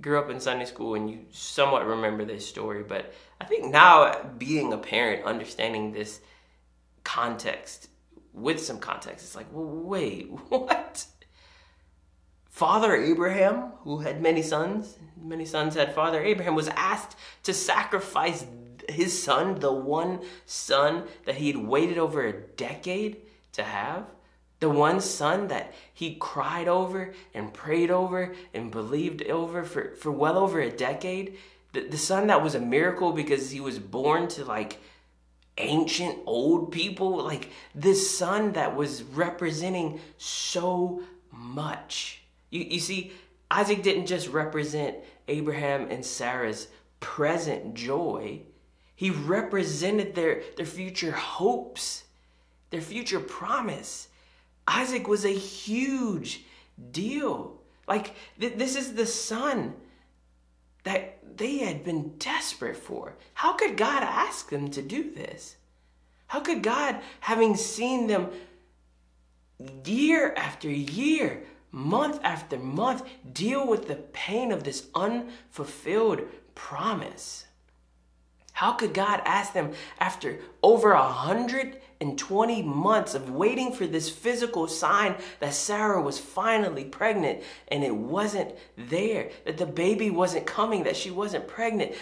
grew 0.00 0.18
up 0.18 0.30
in 0.30 0.40
Sunday 0.40 0.64
school 0.64 0.94
and 0.94 1.10
you 1.10 1.26
somewhat 1.30 1.86
remember 1.86 2.24
this 2.24 2.48
story, 2.48 2.82
but 2.82 3.12
I 3.40 3.44
think 3.44 3.70
now, 3.70 4.22
being 4.38 4.72
a 4.72 4.78
parent, 4.78 5.24
understanding 5.24 5.92
this 5.92 6.20
context 7.04 7.88
with 8.32 8.60
some 8.60 8.78
context, 8.78 9.26
it's 9.26 9.36
like, 9.36 9.46
well, 9.52 9.66
wait, 9.66 10.24
what? 10.48 11.04
Father 12.48 12.94
Abraham, 12.94 13.72
who 13.80 13.98
had 13.98 14.22
many 14.22 14.40
sons, 14.40 14.96
many 15.20 15.44
sons 15.44 15.74
had 15.74 15.94
Father 15.94 16.22
Abraham, 16.22 16.54
was 16.54 16.68
asked 16.68 17.16
to 17.42 17.52
sacrifice 17.52 18.46
his 18.88 19.20
son, 19.22 19.60
the 19.60 19.72
one 19.72 20.20
son 20.46 21.04
that 21.24 21.36
he 21.36 21.48
had 21.48 21.56
waited 21.56 21.98
over 21.98 22.24
a 22.24 22.32
decade 22.32 23.18
to 23.52 23.62
have, 23.62 24.06
the 24.60 24.70
one 24.70 25.00
son 25.00 25.48
that 25.48 25.74
he 25.92 26.16
cried 26.16 26.68
over 26.68 27.12
and 27.34 27.52
prayed 27.52 27.90
over 27.90 28.34
and 28.52 28.70
believed 28.70 29.22
over 29.24 29.64
for, 29.64 29.94
for 29.96 30.10
well 30.10 30.38
over 30.38 30.60
a 30.60 30.70
decade, 30.70 31.36
the, 31.72 31.88
the 31.88 31.98
son 31.98 32.28
that 32.28 32.42
was 32.42 32.54
a 32.54 32.60
miracle 32.60 33.12
because 33.12 33.50
he 33.50 33.60
was 33.60 33.78
born 33.78 34.28
to 34.28 34.44
like 34.44 34.78
ancient 35.58 36.18
old 36.26 36.72
people, 36.72 37.22
like 37.22 37.50
this 37.74 38.16
son 38.16 38.52
that 38.52 38.74
was 38.74 39.02
representing 39.02 40.00
so 40.18 41.02
much. 41.30 42.22
You, 42.50 42.64
you 42.64 42.80
see, 42.80 43.12
Isaac 43.50 43.82
didn't 43.82 44.06
just 44.06 44.28
represent 44.28 44.96
Abraham 45.28 45.88
and 45.90 46.04
Sarah's 46.04 46.68
present 47.00 47.74
joy, 47.74 48.40
he 48.94 49.10
represented 49.10 50.14
their, 50.14 50.42
their 50.56 50.66
future 50.66 51.12
hopes, 51.12 52.04
their 52.70 52.80
future 52.80 53.20
promise. 53.20 54.08
Isaac 54.66 55.08
was 55.08 55.24
a 55.24 55.30
huge 55.30 56.44
deal. 56.92 57.60
Like, 57.88 58.14
th- 58.40 58.56
this 58.56 58.76
is 58.76 58.94
the 58.94 59.06
son 59.06 59.74
that 60.84 61.18
they 61.36 61.58
had 61.58 61.82
been 61.82 62.16
desperate 62.18 62.76
for. 62.76 63.16
How 63.34 63.54
could 63.54 63.76
God 63.76 64.02
ask 64.02 64.48
them 64.48 64.70
to 64.70 64.82
do 64.82 65.10
this? 65.10 65.56
How 66.28 66.40
could 66.40 66.62
God, 66.62 67.00
having 67.20 67.56
seen 67.56 68.06
them 68.06 68.30
year 69.84 70.34
after 70.36 70.70
year, 70.70 71.44
month 71.70 72.20
after 72.22 72.58
month, 72.58 73.02
deal 73.32 73.66
with 73.66 73.88
the 73.88 73.96
pain 73.96 74.52
of 74.52 74.64
this 74.64 74.86
unfulfilled 74.94 76.22
promise? 76.54 77.46
How 78.54 78.72
could 78.72 78.94
God 78.94 79.20
ask 79.24 79.52
them 79.52 79.72
after 79.98 80.38
over 80.62 80.92
a 80.92 81.02
hundred 81.02 81.80
and 82.00 82.16
twenty 82.16 82.62
months 82.62 83.14
of 83.14 83.30
waiting 83.30 83.72
for 83.72 83.84
this 83.84 84.08
physical 84.08 84.68
sign 84.68 85.16
that 85.40 85.54
Sarah 85.54 86.00
was 86.00 86.20
finally 86.20 86.84
pregnant 86.84 87.42
and 87.66 87.82
it 87.82 87.94
wasn't 87.94 88.54
there, 88.76 89.30
that 89.44 89.58
the 89.58 89.66
baby 89.66 90.08
wasn't 90.08 90.46
coming, 90.46 90.84
that 90.84 90.96
she 90.96 91.10
wasn't 91.10 91.48
pregnant? 91.48 91.94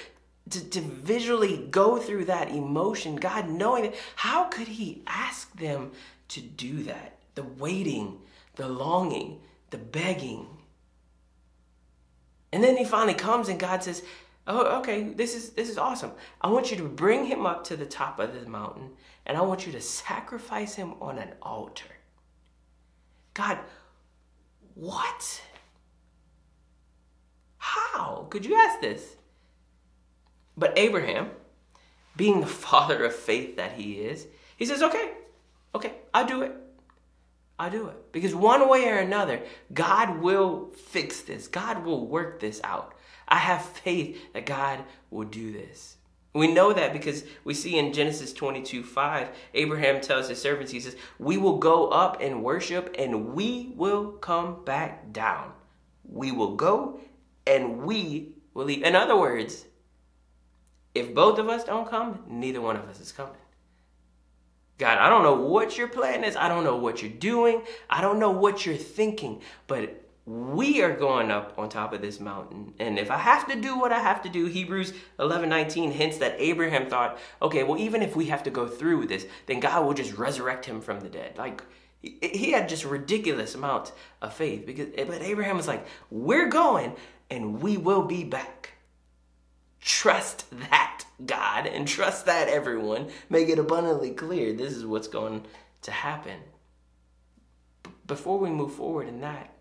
To, 0.51 0.63
to 0.71 0.81
visually 0.83 1.69
go 1.71 1.97
through 1.97 2.27
that 2.27 2.51
emotion, 2.51 3.17
God 3.17 3.49
knowing 3.49 3.85
that, 3.85 3.95
how 4.17 4.45
could 4.45 4.69
He 4.69 5.03
ask 5.07 5.57
them 5.59 5.93
to 6.29 6.43
do 6.43 6.83
that? 6.83 7.17
The 7.35 7.45
waiting, 7.45 8.19
the 8.57 8.69
longing, 8.69 9.41
the 9.71 9.79
begging. 9.79 10.49
And 12.53 12.63
then 12.63 12.77
He 12.77 12.85
finally 12.85 13.15
comes 13.15 13.49
and 13.49 13.59
God 13.59 13.83
says, 13.83 14.03
oh 14.47 14.79
okay 14.79 15.05
this 15.05 15.35
is 15.35 15.51
this 15.51 15.69
is 15.69 15.79
awesome 15.79 16.13
i 16.41 16.49
want 16.49 16.71
you 16.71 16.77
to 16.77 16.85
bring 16.85 17.25
him 17.25 17.47
up 17.47 17.65
to 17.65 17.77
the 17.77 17.87
top 17.87 18.19
of 18.19 18.35
the 18.35 18.49
mountain 18.49 18.91
and 19.27 19.37
i 19.37 19.41
want 19.41 19.67
you 19.67 19.73
to 19.73 19.81
sacrifice 19.81 20.75
him 20.75 20.95
on 21.01 21.19
an 21.19 21.33
altar 21.41 21.97
god 23.35 23.59
what 24.75 25.43
how 27.59 28.27
could 28.31 28.45
you 28.45 28.57
ask 28.57 28.81
this 28.81 29.17
but 30.57 30.77
abraham 30.77 31.31
being 32.17 32.41
the 32.41 32.47
father 32.69 33.05
of 33.05 33.15
faith 33.15 33.57
that 33.57 33.73
he 33.73 33.95
is 33.95 34.27
he 34.57 34.65
says 34.65 34.83
okay 34.83 35.13
okay 35.75 35.93
i'll 36.13 36.27
do 36.27 36.43
it 36.43 36.53
I'll 37.59 37.71
do 37.71 37.87
it. 37.87 38.13
Because 38.13 38.35
one 38.35 38.69
way 38.69 38.89
or 38.89 38.99
another, 38.99 39.41
God 39.73 40.19
will 40.19 40.71
fix 40.71 41.21
this. 41.21 41.47
God 41.47 41.85
will 41.85 42.09
work 42.09 42.41
this 42.41 42.61
out. 42.65 42.95
I 43.33 43.37
have 43.37 43.65
faith 43.65 44.19
that 44.35 44.45
God 44.45 44.85
will 45.11 45.25
do 45.25 45.53
this. 45.53 45.97
We 46.35 46.53
know 46.53 46.75
that 46.75 46.93
because 46.93 47.25
we 47.45 47.55
see 47.55 47.79
in 47.79 47.95
Genesis 47.95 48.35
22 48.35 48.83
5, 48.85 49.31
Abraham 49.55 50.03
tells 50.03 50.29
his 50.29 50.41
servants, 50.41 50.71
he 50.71 50.81
says, 50.81 50.97
We 51.19 51.39
will 51.39 51.57
go 51.57 51.89
up 51.89 52.21
and 52.21 52.45
worship 52.45 52.95
and 52.99 53.33
we 53.33 53.73
will 53.75 54.13
come 54.13 54.63
back 54.67 55.15
down. 55.15 55.53
We 56.05 56.31
will 56.31 56.57
go 56.57 57.01
and 57.47 57.83
we 57.85 58.35
will 58.53 58.67
leave. 58.67 58.83
In 58.83 58.95
other 58.95 59.17
words, 59.17 59.65
if 60.95 61.15
both 61.15 61.39
of 61.39 61.49
us 61.49 61.65
don't 61.65 61.89
come, 61.89 62.25
neither 62.29 62.61
one 62.61 62.77
of 62.77 62.87
us 62.87 63.01
is 63.01 63.13
coming. 63.13 63.33
God, 64.77 64.99
I 64.99 65.09
don't 65.09 65.23
know 65.23 65.37
what 65.47 65.79
your 65.79 65.89
plan 65.89 66.23
is. 66.23 66.37
I 66.37 66.49
don't 66.49 66.65
know 66.65 66.77
what 66.77 67.01
you're 67.01 67.11
doing. 67.11 67.63
I 67.89 68.03
don't 68.03 68.19
know 68.19 68.31
what 68.31 68.67
you're 68.67 68.77
thinking, 68.77 69.41
but 69.67 70.02
we 70.25 70.83
are 70.83 70.95
going 70.95 71.31
up 71.31 71.55
on 71.59 71.69
top 71.69 71.93
of 71.93 72.01
this 72.01 72.21
mountain. 72.21 72.75
And 72.79 72.99
if 72.99 73.11
I 73.11 73.19
have 73.19 73.49
to 73.49 73.61
do 73.61 73.79
what 73.79 73.93
I 73.93 73.99
have 73.99 74.23
to 74.23 74.29
do, 74.29 74.47
Hebrews 74.47 74.93
11 75.19 75.49
19 75.49 75.91
hints 75.91 76.19
that 76.19 76.37
Abraham 76.39 76.89
thought, 76.89 77.19
okay, 77.41 77.65
well, 77.65 77.79
even 77.79 78.03
if 78.03 78.15
we 78.15 78.27
have 78.27 78.45
to 78.45 78.51
go 78.51 78.69
through 78.69 78.99
with 78.99 79.09
this, 79.09 79.27
then 79.47 79.61
God 79.61 79.85
will 79.85 79.95
just 79.95 80.17
resurrect 80.17 80.67
him 80.67 80.81
from 80.81 81.01
the 81.01 81.09
dead. 81.09 81.37
Like, 81.37 81.63
he 82.01 82.53
had 82.53 82.69
just 82.69 82.85
ridiculous 82.85 83.55
amounts 83.55 83.93
of 84.21 84.35
faith 84.35 84.67
because 84.67 84.89
but 85.07 85.23
Abraham 85.23 85.57
was 85.57 85.69
like, 85.69 85.87
"We're 86.11 86.49
going 86.49 86.97
and 87.31 87.63
we 87.63 87.77
will 87.77 88.03
be 88.03 88.25
back." 88.25 88.71
Trust 89.81 90.45
that, 90.71 91.05
God, 91.27 91.67
and 91.67 91.87
trust 91.87 92.27
that 92.27 92.49
everyone. 92.49 93.11
Make 93.29 93.49
it 93.49 93.59
abundantly 93.59 94.11
clear 94.13 94.53
this 94.53 94.73
is 94.73 94.87
what's 94.87 95.09
going 95.09 95.45
to 95.83 95.91
happen. 95.91 96.39
before 98.07 98.39
we 98.39 98.51
move 98.51 98.75
forward 98.75 99.09
in 99.09 99.21
that, 99.21 99.53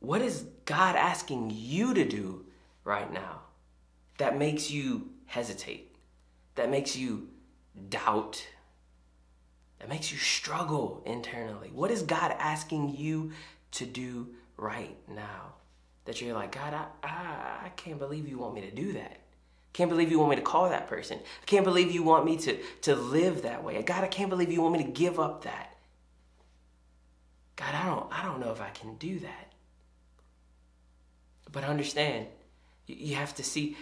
what 0.00 0.22
is 0.22 0.44
God 0.64 0.96
asking 0.96 1.52
you 1.54 1.94
to 1.94 2.04
do 2.04 2.44
right 2.84 3.12
now 3.12 3.40
that 4.18 4.38
makes 4.38 4.70
you 4.70 5.10
hesitate, 5.26 5.96
that 6.54 6.70
makes 6.70 6.96
you 6.96 7.28
doubt, 7.88 8.46
that 9.80 9.88
makes 9.88 10.12
you 10.12 10.18
struggle 10.18 11.02
internally? 11.06 11.70
What 11.72 11.90
is 11.90 12.02
God 12.02 12.34
asking 12.38 12.96
you 12.96 13.32
to 13.72 13.86
do 13.86 14.28
right 14.56 14.96
now? 15.08 15.54
That 16.04 16.22
you're 16.22 16.34
like, 16.34 16.52
God, 16.52 16.74
I, 16.74 16.86
I, 17.02 17.66
I 17.66 17.68
can't 17.76 17.98
believe 17.98 18.28
you 18.28 18.38
want 18.38 18.54
me 18.54 18.62
to 18.62 18.70
do 18.70 18.94
that. 18.94 19.18
Can't 19.74 19.90
believe 19.90 20.10
you 20.10 20.18
want 20.18 20.30
me 20.30 20.36
to 20.36 20.42
call 20.42 20.70
that 20.70 20.88
person. 20.88 21.18
I 21.20 21.44
can't 21.44 21.64
believe 21.64 21.92
you 21.92 22.02
want 22.02 22.24
me 22.24 22.36
to, 22.38 22.56
to 22.82 22.96
live 22.96 23.42
that 23.42 23.62
way. 23.62 23.80
God, 23.82 24.02
I 24.02 24.08
can't 24.08 24.30
believe 24.30 24.50
you 24.50 24.62
want 24.62 24.78
me 24.78 24.84
to 24.84 24.90
give 24.90 25.20
up 25.20 25.44
that. 25.44 25.76
God, 27.56 27.74
I 27.74 27.86
don't, 27.86 28.06
I 28.10 28.24
don't 28.24 28.40
know 28.40 28.50
if 28.50 28.60
I 28.60 28.70
can 28.70 28.94
do 28.94 29.18
that. 29.20 29.47
But 31.50 31.64
understand, 31.64 32.26
you 32.86 33.14
have 33.16 33.34
to 33.36 33.44
see 33.44 33.76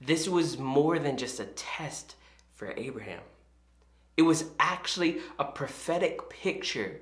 this 0.00 0.28
was 0.28 0.58
more 0.58 0.98
than 0.98 1.16
just 1.16 1.40
a 1.40 1.44
test 1.44 2.16
for 2.54 2.72
Abraham. 2.76 3.20
It 4.16 4.22
was 4.22 4.44
actually 4.58 5.18
a 5.38 5.44
prophetic 5.44 6.28
picture 6.30 7.00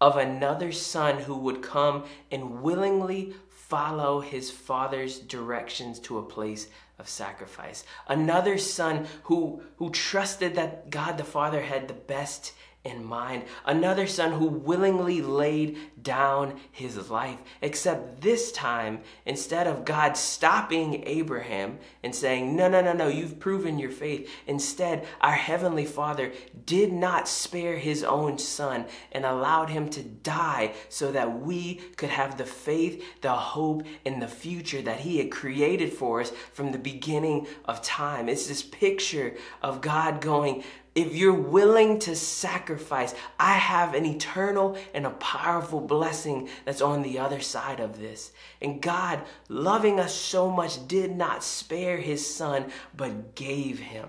of 0.00 0.16
another 0.16 0.72
son 0.72 1.18
who 1.18 1.36
would 1.36 1.62
come 1.62 2.04
and 2.30 2.62
willingly 2.62 3.34
follow 3.48 4.20
his 4.20 4.50
father's 4.50 5.18
directions 5.18 5.98
to 6.00 6.18
a 6.18 6.22
place 6.22 6.68
of 6.98 7.08
sacrifice. 7.08 7.84
Another 8.08 8.58
son 8.58 9.06
who, 9.24 9.62
who 9.76 9.90
trusted 9.90 10.54
that 10.54 10.90
God 10.90 11.16
the 11.16 11.24
Father 11.24 11.62
had 11.62 11.88
the 11.88 11.94
best 11.94 12.52
in 12.84 13.02
mind. 13.02 13.44
Another 13.64 14.06
son 14.06 14.32
who 14.32 14.46
willingly 14.46 15.22
laid 15.22 15.78
down 16.02 16.60
his 16.70 17.10
life. 17.10 17.38
Except 17.62 18.20
this 18.20 18.52
time, 18.52 19.00
instead 19.24 19.66
of 19.66 19.86
God 19.86 20.16
stopping 20.16 21.02
Abraham 21.06 21.78
and 22.02 22.14
saying, 22.14 22.54
No, 22.54 22.68
no, 22.68 22.82
no, 22.82 22.92
no, 22.92 23.08
you've 23.08 23.40
proven 23.40 23.78
your 23.78 23.90
faith. 23.90 24.30
Instead, 24.46 25.06
our 25.22 25.32
Heavenly 25.32 25.86
Father 25.86 26.32
did 26.66 26.92
not 26.92 27.26
spare 27.26 27.78
his 27.78 28.04
own 28.04 28.38
son 28.38 28.84
and 29.12 29.24
allowed 29.24 29.70
him 29.70 29.88
to 29.90 30.02
die 30.02 30.74
so 30.90 31.10
that 31.12 31.40
we 31.40 31.76
could 31.96 32.10
have 32.10 32.36
the 32.36 32.44
faith, 32.44 33.02
the 33.22 33.32
hope, 33.32 33.84
and 34.04 34.20
the 34.20 34.28
future 34.28 34.82
that 34.82 35.00
he 35.00 35.18
had 35.18 35.30
created 35.30 35.92
for 35.92 36.20
us 36.20 36.32
from 36.52 36.72
the 36.72 36.78
beginning 36.78 37.46
of 37.64 37.80
time. 37.80 38.28
It's 38.28 38.46
this 38.46 38.62
picture 38.62 39.34
of 39.62 39.80
God 39.80 40.20
going, 40.20 40.64
if 40.94 41.14
you're 41.14 41.34
willing 41.34 41.98
to 42.00 42.14
sacrifice, 42.14 43.14
I 43.38 43.54
have 43.54 43.94
an 43.94 44.06
eternal 44.06 44.78
and 44.94 45.06
a 45.06 45.10
powerful 45.10 45.80
blessing 45.80 46.48
that's 46.64 46.80
on 46.80 47.02
the 47.02 47.18
other 47.18 47.40
side 47.40 47.80
of 47.80 47.98
this. 47.98 48.32
And 48.62 48.80
God, 48.80 49.22
loving 49.48 49.98
us 49.98 50.14
so 50.14 50.50
much, 50.50 50.86
did 50.86 51.16
not 51.16 51.42
spare 51.42 51.96
his 51.96 52.34
son, 52.34 52.66
but 52.96 53.34
gave 53.34 53.80
him. 53.80 54.08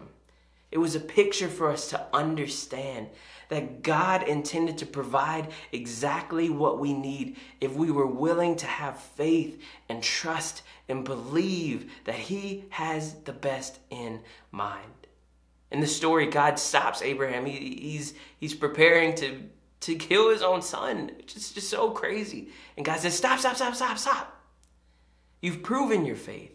It 0.72 0.78
was 0.78 0.96
a 0.96 1.00
picture 1.00 1.48
for 1.48 1.72
us 1.72 1.90
to 1.90 2.06
understand 2.14 3.10
that 3.50 3.82
God 3.84 4.28
intended 4.28 4.78
to 4.80 4.86
provide 4.86 5.50
exactly 5.72 6.50
what 6.50 6.80
we 6.80 6.94
need 6.94 7.38
if 7.62 7.74
we 7.74 7.92
were 7.92 8.08
willing 8.08 8.56
to 8.58 8.66
have 8.66 9.00
faith 9.00 9.62
and 9.88 10.02
trust 10.02 10.64
and 10.90 11.06
believe 11.06 11.92
that 12.06 12.16
He 12.16 12.66
has 12.70 13.14
the 13.22 13.34
best 13.34 13.80
in 13.90 14.22
mind. 14.52 15.06
In 15.72 15.80
the 15.80 15.88
story, 15.88 16.28
God 16.28 16.60
stops 16.60 17.02
Abraham. 17.02 17.46
He, 17.46 17.76
he's, 17.82 18.14
he's 18.40 18.54
preparing 18.54 19.16
to, 19.16 19.42
to 19.82 19.96
kill 19.96 20.30
his 20.30 20.42
own 20.42 20.62
son. 20.62 21.12
It's 21.20 21.34
just, 21.34 21.56
just 21.56 21.70
so 21.70 21.92
crazy. 21.92 22.50
And 22.78 22.86
God 22.86 23.00
says, 23.00 23.16
Stop, 23.16 23.40
stop, 23.40 23.56
stop, 23.56 23.76
stop, 23.76 23.98
stop. 23.98 24.42
You've 25.42 25.64
proven 25.64 26.06
your 26.06 26.16
faith, 26.16 26.52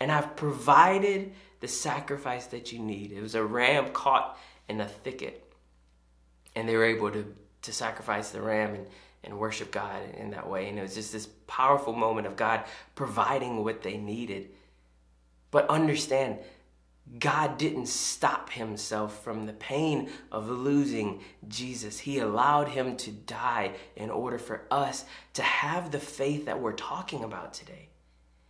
and 0.00 0.10
I've 0.10 0.36
provided 0.36 1.32
the 1.60 1.68
sacrifice 1.68 2.46
that 2.46 2.72
you 2.72 2.78
need. 2.78 3.12
It 3.12 3.20
was 3.20 3.34
a 3.34 3.44
ram 3.44 3.90
caught 3.92 4.38
in 4.68 4.80
a 4.80 4.86
thicket, 4.86 5.52
and 6.54 6.68
they 6.68 6.76
were 6.76 6.84
able 6.84 7.10
to, 7.10 7.34
to 7.62 7.72
sacrifice 7.72 8.30
the 8.30 8.40
ram 8.40 8.74
and, 8.74 8.86
and 9.24 9.38
worship 9.38 9.70
God 9.70 10.00
in 10.16 10.30
that 10.30 10.48
way. 10.48 10.68
And 10.68 10.78
it 10.78 10.82
was 10.82 10.94
just 10.94 11.12
this 11.12 11.28
powerful 11.46 11.92
moment 11.92 12.26
of 12.26 12.36
God 12.36 12.64
providing 12.94 13.64
what 13.64 13.82
they 13.82 13.96
needed. 13.96 14.50
But 15.50 15.68
understand, 15.68 16.38
God 17.18 17.56
didn't 17.56 17.86
stop 17.86 18.50
himself 18.50 19.22
from 19.22 19.46
the 19.46 19.52
pain 19.52 20.10
of 20.32 20.48
losing 20.48 21.22
Jesus. 21.46 22.00
He 22.00 22.18
allowed 22.18 22.68
him 22.68 22.96
to 22.98 23.12
die 23.12 23.74
in 23.94 24.10
order 24.10 24.38
for 24.38 24.62
us 24.70 25.04
to 25.34 25.42
have 25.42 25.92
the 25.92 26.00
faith 26.00 26.46
that 26.46 26.60
we're 26.60 26.72
talking 26.72 27.22
about 27.22 27.54
today. 27.54 27.88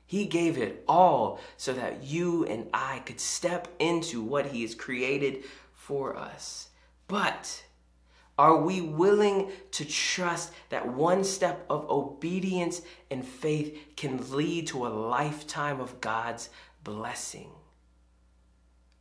He 0.06 0.24
gave 0.24 0.56
it 0.56 0.84
all 0.88 1.40
so 1.56 1.74
that 1.74 2.04
you 2.04 2.44
and 2.46 2.68
I 2.72 3.00
could 3.00 3.20
step 3.20 3.68
into 3.78 4.22
what 4.22 4.46
he 4.46 4.62
has 4.62 4.74
created 4.74 5.44
for 5.74 6.16
us. 6.16 6.68
But 7.08 7.64
are 8.38 8.56
we 8.56 8.80
willing 8.80 9.50
to 9.72 9.84
trust 9.84 10.52
that 10.70 10.88
one 10.88 11.24
step 11.24 11.66
of 11.68 11.90
obedience 11.90 12.82
and 13.10 13.26
faith 13.26 13.78
can 13.96 14.30
lead 14.30 14.68
to 14.68 14.86
a 14.86 14.88
lifetime 14.88 15.80
of 15.80 16.00
God's 16.00 16.50
blessing? 16.84 17.50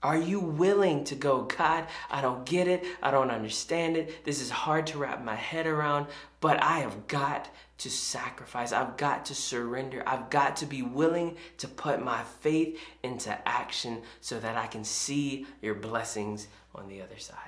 Are 0.03 0.17
you 0.17 0.39
willing 0.39 1.03
to 1.05 1.15
go, 1.15 1.43
God, 1.43 1.87
I 2.11 2.21
don't 2.21 2.45
get 2.45 2.67
it. 2.67 2.83
I 3.01 3.09
don't 3.09 3.31
understand 3.31 3.97
it. 3.97 4.23
This 4.23 4.39
is 4.39 4.51
hard 4.51 4.85
to 4.87 4.99
wrap 4.99 5.23
my 5.23 5.35
head 5.35 5.65
around, 5.65 6.07
but 6.41 6.61
I 6.61 6.79
have 6.79 7.07
got 7.07 7.49
to 7.79 7.89
sacrifice. 7.89 8.71
I've 8.71 8.97
got 8.97 9.25
to 9.25 9.35
surrender. 9.35 10.03
I've 10.05 10.29
got 10.29 10.57
to 10.57 10.67
be 10.67 10.83
willing 10.83 11.37
to 11.57 11.67
put 11.67 12.03
my 12.03 12.21
faith 12.41 12.79
into 13.01 13.35
action 13.47 14.03
so 14.21 14.39
that 14.39 14.55
I 14.55 14.67
can 14.67 14.83
see 14.83 15.47
your 15.61 15.73
blessings 15.75 16.47
on 16.75 16.87
the 16.87 17.01
other 17.01 17.17
side. 17.17 17.39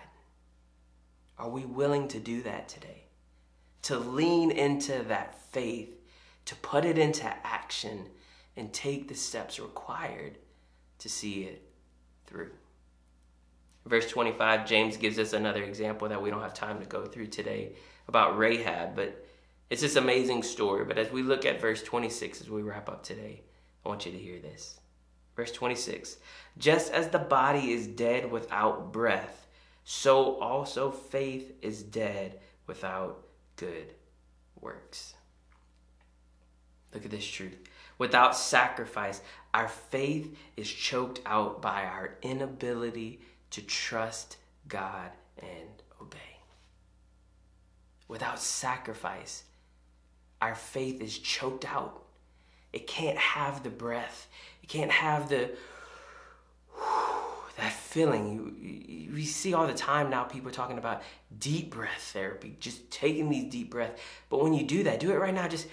Are 1.38 1.50
we 1.50 1.64
willing 1.64 2.08
to 2.08 2.20
do 2.20 2.42
that 2.42 2.68
today? 2.68 3.04
To 3.84 4.00
lean 4.00 4.50
into 4.50 5.04
that 5.04 5.40
faith, 5.52 5.96
to 6.46 6.56
put 6.56 6.86
it 6.86 6.98
into 6.98 7.26
action, 7.46 8.08
and 8.56 8.74
take 8.74 9.08
the 9.08 9.16
steps 9.16 9.60
required 9.60 10.40
to 10.98 11.08
see 11.08 11.44
it 11.44 11.67
through. 12.28 12.52
Verse 13.86 14.10
25, 14.10 14.68
James 14.68 14.98
gives 14.98 15.18
us 15.18 15.34
another 15.34 15.64
example 15.64 16.10
that 16.10 16.22
we 16.22 16.30
don't 16.30 16.42
have 16.42 16.54
time 16.54 16.80
to 16.80 16.86
go 16.86 17.06
through 17.06 17.28
today 17.28 17.72
about 18.08 18.38
Rahab, 18.38 18.96
but 18.96 19.26
it's 19.70 19.82
this 19.82 19.96
amazing 19.96 20.44
story. 20.44 20.86
But 20.86 20.98
as 20.98 21.12
we 21.12 21.24
look 21.24 21.46
at 21.46 21.62
verse 21.62 21.82
26 21.82 22.42
as 22.42 22.50
we 22.50 22.62
wrap 22.62 22.90
up 22.90 23.04
today, 23.04 23.42
I 23.86 23.90
want 23.90 24.06
you 24.06 24.12
to 24.12 24.18
hear 24.18 24.40
this. 24.40 24.80
Verse 25.36 25.52
26 25.52 26.18
Just 26.58 26.92
as 26.92 27.10
the 27.10 27.20
body 27.20 27.72
is 27.72 27.88
dead 27.88 28.30
without 28.30 28.92
breath, 28.92 29.48
so 29.84 30.38
also 30.40 30.92
faith 30.92 31.54
is 31.62 31.82
dead 31.82 32.40
without 32.66 33.24
good 33.56 33.94
works. 34.60 35.14
Look 36.94 37.06
at 37.06 37.12
this 37.12 37.26
truth. 37.26 37.58
Without 37.98 38.36
sacrifice, 38.36 39.22
our 39.54 39.68
faith 39.68 40.36
is 40.56 40.70
choked 40.72 41.20
out 41.26 41.62
by 41.62 41.84
our 41.84 42.16
inability 42.22 43.22
to 43.52 43.62
trust 43.62 44.38
God 44.68 45.12
and 45.40 45.84
obey. 46.02 46.18
Without 48.08 48.40
sacrifice, 48.40 49.44
our 50.42 50.56
faith 50.56 51.02
is 51.02 51.18
choked 51.18 51.66
out. 51.66 52.04
It 52.72 52.86
can't 52.86 53.18
have 53.18 53.64
the 53.64 53.70
breath. 53.70 54.28
It 54.62 54.70
can't 54.70 54.92
have 54.92 55.30
the 55.30 55.52
that 57.58 57.74
feeling. 57.74 59.10
We 59.12 59.26
see 59.26 59.56
all 59.56 59.66
the 59.66 59.74
time 59.74 60.12
now 60.12 60.24
people 60.24 60.52
talking 60.52 60.78
about 60.78 61.02
deep 61.40 61.72
breath 61.72 62.12
therapy, 62.14 62.56
just 62.60 62.92
taking 62.92 63.30
these 63.30 63.52
deep 63.52 63.72
breaths. 63.72 64.00
But 64.30 64.44
when 64.44 64.54
you 64.54 64.64
do 64.64 64.84
that, 64.84 65.00
do 65.00 65.12
it 65.12 65.16
right 65.16 65.34
now. 65.34 65.48
Just 65.48 65.68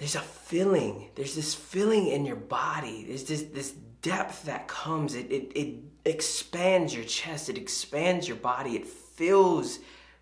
there's 0.00 0.16
a 0.16 0.20
feeling. 0.20 1.10
There's 1.14 1.34
this 1.34 1.54
feeling 1.54 2.06
in 2.06 2.24
your 2.24 2.36
body. 2.36 3.04
There's 3.06 3.24
this 3.24 3.42
this 3.42 3.72
depth 4.00 4.44
that 4.44 4.66
comes. 4.66 5.14
It 5.14 5.30
it, 5.30 5.52
it 5.54 5.74
expands 6.06 6.94
your 6.94 7.04
chest. 7.04 7.50
It 7.50 7.58
expands 7.58 8.26
your 8.26 8.38
body. 8.38 8.76
It 8.76 8.86
fills 8.86 9.78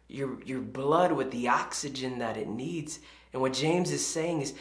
your 0.08 0.42
your 0.42 0.60
blood 0.60 1.12
with 1.12 1.30
the 1.30 1.46
oxygen 1.46 2.18
that 2.18 2.36
it 2.36 2.48
needs. 2.48 2.98
And 3.32 3.40
what 3.40 3.52
James 3.52 3.92
is 3.92 4.04
saying 4.04 4.42
is 4.42 4.54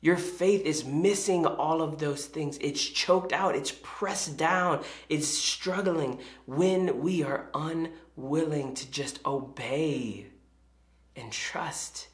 your 0.00 0.16
faith 0.16 0.62
is 0.64 0.86
missing 0.86 1.44
all 1.44 1.82
of 1.82 1.98
those 1.98 2.24
things. 2.24 2.56
It's 2.62 2.82
choked 2.82 3.34
out, 3.34 3.54
it's 3.54 3.74
pressed 3.82 4.38
down, 4.38 4.84
it's 5.10 5.28
struggling 5.28 6.18
when 6.46 7.02
we 7.02 7.22
are 7.22 7.50
unwilling 7.52 8.72
to 8.72 8.90
just 8.90 9.20
obey 9.26 10.28
and 11.14 11.30
trust, 11.30 12.08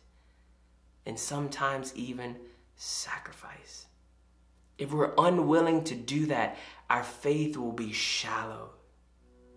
and 1.07 1.16
sometimes 1.16 1.94
even 1.94 2.37
sacrifice. 2.79 3.87
If 4.79 4.93
we're 4.93 5.12
unwilling 5.19 5.85
to 5.85 5.95
do 5.95 6.27
that, 6.27 6.57
our 6.88 7.03
faith 7.03 7.57
will 7.57 7.73
be 7.73 7.93
shallow. 7.93 8.71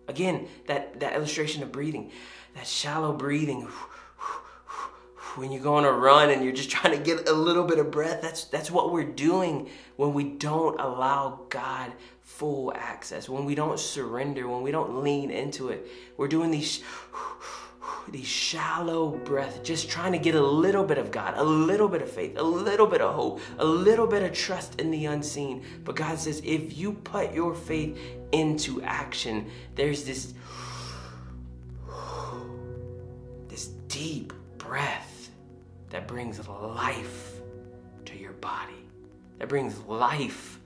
Again, 0.08 0.48
that, 0.68 1.00
that 1.00 1.14
illustration 1.14 1.64
of 1.64 1.72
breathing, 1.72 2.12
that 2.56 2.68
shallow 2.68 3.14
breathing 3.14 3.68
when 5.36 5.52
you're 5.52 5.64
going 5.64 5.86
to 5.86 5.92
run 5.92 6.30
and 6.30 6.44
you're 6.44 6.54
just 6.54 6.70
trying 6.72 6.98
to 6.98 7.04
get 7.04 7.30
a 7.30 7.34
little 7.34 7.64
bit 7.64 7.80
of 7.80 7.92
breath 7.92 8.22
that's 8.22 8.46
that's 8.46 8.70
what 8.70 8.92
we're 8.92 9.04
doing 9.04 9.70
when 9.96 10.14
we 10.14 10.24
don't 10.24 10.80
allow 10.80 11.46
God 11.50 11.94
full 12.22 12.74
access 12.76 13.30
when 13.30 13.46
we 13.46 13.56
don't 13.56 13.80
surrender 13.80 14.48
when 14.48 14.62
we 14.62 14.72
don't 14.72 15.02
lean 15.04 15.32
into 15.32 15.70
it 15.70 15.88
we're 16.18 16.28
doing 16.28 16.52
these 16.52 16.84
these 18.12 18.28
shallow 18.28 19.10
breaths 19.10 19.60
just 19.64 19.90
trying 19.90 20.12
to 20.12 20.18
get 20.18 20.36
a 20.36 20.42
little 20.42 20.84
bit 20.84 20.98
of 20.98 21.12
God 21.12 21.34
a 21.38 21.44
little 21.44 21.88
bit 21.88 22.02
of 22.02 22.10
faith 22.10 22.38
a 22.38 22.44
little 22.44 22.88
bit 22.88 23.02
of 23.02 23.14
hope 23.14 23.40
a 23.60 23.66
little 23.66 24.08
bit 24.08 24.24
of 24.24 24.34
trust 24.34 24.80
in 24.80 24.92
the 24.92 25.06
unseen 25.06 25.64
but 25.84 25.96
God 25.96 26.20
says 26.20 26.42
if 26.44 26.78
you 26.78 26.94
put 26.94 27.34
your 27.34 27.54
faith 27.54 27.98
into 28.32 28.82
action 28.82 29.50
there's 29.76 30.04
this 30.04 30.34
this 33.48 33.68
deep 33.88 34.34
breath 34.58 35.12
that 35.92 36.08
brings 36.08 36.48
life 36.48 37.42
to 38.06 38.18
your 38.18 38.32
body, 38.34 38.86
that 39.38 39.50
brings 39.50 39.78
life 39.82 40.60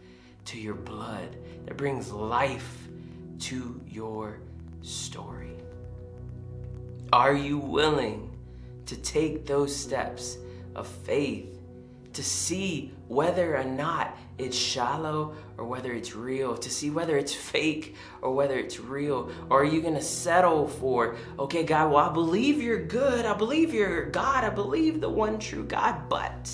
to 0.46 0.60
your 0.60 0.76
blood, 0.76 1.36
that 1.66 1.76
brings 1.76 2.12
life 2.12 2.88
to 3.40 3.82
your 3.88 4.40
story. 4.82 5.55
Are 7.16 7.34
you 7.34 7.58
willing 7.58 8.30
to 8.88 8.98
take 8.98 9.46
those 9.46 9.74
steps 9.74 10.38
of 10.76 10.86
faith 10.86 11.62
to 12.12 12.22
see 12.22 12.92
whether 13.08 13.56
or 13.56 13.64
not 13.64 14.18
it's 14.38 14.58
shallow 14.58 15.34
or 15.58 15.64
whether 15.64 15.94
it's 15.94 16.14
real, 16.14 16.58
to 16.58 16.70
see 16.70 16.90
whether 16.90 17.18
it's 17.18 17.34
fake 17.34 17.96
or 18.22 18.34
whether 18.34 18.58
it's 18.58 18.82
real? 18.82 19.32
Or 19.50 19.62
are 19.62 19.64
you 19.64 19.82
going 19.82 19.94
to 19.94 20.02
settle 20.02 20.68
for, 20.68 21.16
okay, 21.40 21.64
God, 21.64 21.94
well, 21.94 22.10
I 22.10 22.12
believe 22.12 22.62
you're 22.62 22.86
good. 22.86 23.26
I 23.26 23.34
believe 23.34 23.74
you're 23.74 24.08
God. 24.08 24.44
I 24.44 24.50
believe 24.50 25.00
the 25.00 25.10
one 25.10 25.40
true 25.40 25.64
God, 25.64 26.10
but 26.10 26.52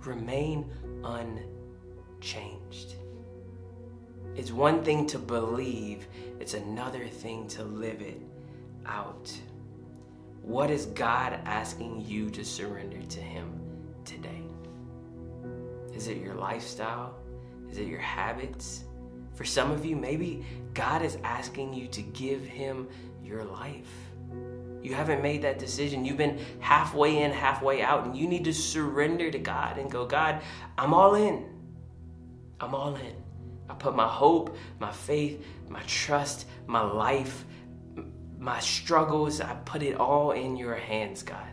remain 0.00 0.70
unchanged. 1.04 2.96
It's 4.36 4.52
one 4.52 4.84
thing 4.84 5.06
to 5.06 5.18
believe, 5.18 6.06
it's 6.38 6.52
another 6.52 7.06
thing 7.06 7.48
to 7.48 7.64
live 7.64 8.02
it 8.02 8.20
out. 8.86 9.32
What 10.42 10.70
is 10.70 10.86
God 10.86 11.38
asking 11.44 12.04
you 12.06 12.30
to 12.30 12.44
surrender 12.44 13.00
to 13.00 13.20
Him 13.20 13.52
today? 14.04 14.42
Is 15.94 16.08
it 16.08 16.18
your 16.18 16.34
lifestyle? 16.34 17.14
Is 17.70 17.78
it 17.78 17.86
your 17.86 18.00
habits? 18.00 18.84
For 19.34 19.44
some 19.44 19.70
of 19.70 19.84
you, 19.84 19.96
maybe 19.96 20.44
God 20.74 21.02
is 21.02 21.16
asking 21.22 21.74
you 21.74 21.86
to 21.88 22.02
give 22.02 22.44
Him 22.44 22.88
your 23.22 23.44
life. 23.44 23.90
You 24.82 24.94
haven't 24.94 25.22
made 25.22 25.42
that 25.42 25.58
decision. 25.58 26.04
You've 26.04 26.16
been 26.16 26.40
halfway 26.58 27.22
in, 27.22 27.30
halfway 27.30 27.82
out, 27.82 28.04
and 28.04 28.16
you 28.16 28.26
need 28.26 28.44
to 28.44 28.52
surrender 28.52 29.30
to 29.30 29.38
God 29.38 29.78
and 29.78 29.90
go, 29.90 30.04
God, 30.04 30.42
I'm 30.76 30.92
all 30.92 31.14
in. 31.14 31.46
I'm 32.60 32.74
all 32.74 32.96
in. 32.96 33.14
I 33.68 33.74
put 33.74 33.94
my 33.94 34.08
hope, 34.08 34.56
my 34.80 34.90
faith, 34.90 35.44
my 35.68 35.82
trust, 35.86 36.46
my 36.66 36.80
life, 36.80 37.44
my 38.42 38.58
struggles, 38.58 39.40
I 39.40 39.54
put 39.64 39.84
it 39.84 39.94
all 39.94 40.32
in 40.32 40.56
your 40.56 40.74
hands, 40.74 41.22
God. 41.22 41.46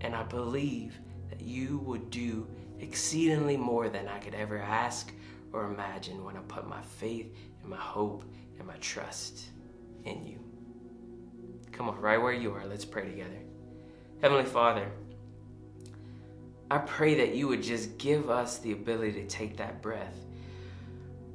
And 0.00 0.14
I 0.14 0.22
believe 0.22 0.96
that 1.30 1.40
you 1.40 1.78
would 1.78 2.10
do 2.10 2.46
exceedingly 2.78 3.56
more 3.56 3.88
than 3.88 4.06
I 4.06 4.20
could 4.20 4.34
ever 4.34 4.60
ask 4.60 5.12
or 5.52 5.64
imagine 5.64 6.24
when 6.24 6.36
I 6.36 6.40
put 6.46 6.68
my 6.68 6.80
faith 6.80 7.34
and 7.60 7.70
my 7.70 7.76
hope 7.76 8.24
and 8.56 8.68
my 8.68 8.76
trust 8.76 9.46
in 10.04 10.24
you. 10.24 10.38
Come 11.72 11.88
on, 11.88 12.00
right 12.00 12.22
where 12.22 12.32
you 12.32 12.52
are, 12.52 12.64
let's 12.66 12.84
pray 12.84 13.10
together. 13.10 13.40
Heavenly 14.22 14.44
Father, 14.44 14.88
I 16.70 16.78
pray 16.78 17.16
that 17.16 17.34
you 17.34 17.48
would 17.48 17.64
just 17.64 17.98
give 17.98 18.30
us 18.30 18.58
the 18.58 18.70
ability 18.70 19.12
to 19.14 19.26
take 19.26 19.56
that 19.56 19.82
breath, 19.82 20.24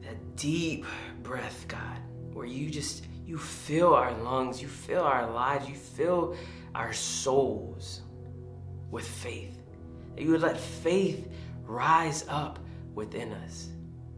that 0.01 0.37
deep 0.37 0.85
breath, 1.23 1.65
God, 1.67 1.97
where 2.31 2.45
you 2.45 2.69
just 2.69 3.05
you 3.29 3.37
fill 3.37 3.93
our 3.93 4.11
lungs, 4.23 4.59
you 4.59 4.67
fill 4.67 5.03
our 5.03 5.29
lives, 5.29 5.69
you 5.69 5.75
fill 5.75 6.35
our 6.73 6.91
souls 6.91 8.01
with 8.89 9.07
faith. 9.07 9.55
That 10.15 10.23
you 10.23 10.31
would 10.31 10.41
let 10.41 10.59
faith 10.59 11.29
rise 11.61 12.25
up 12.27 12.57
within 12.95 13.31
us. 13.33 13.69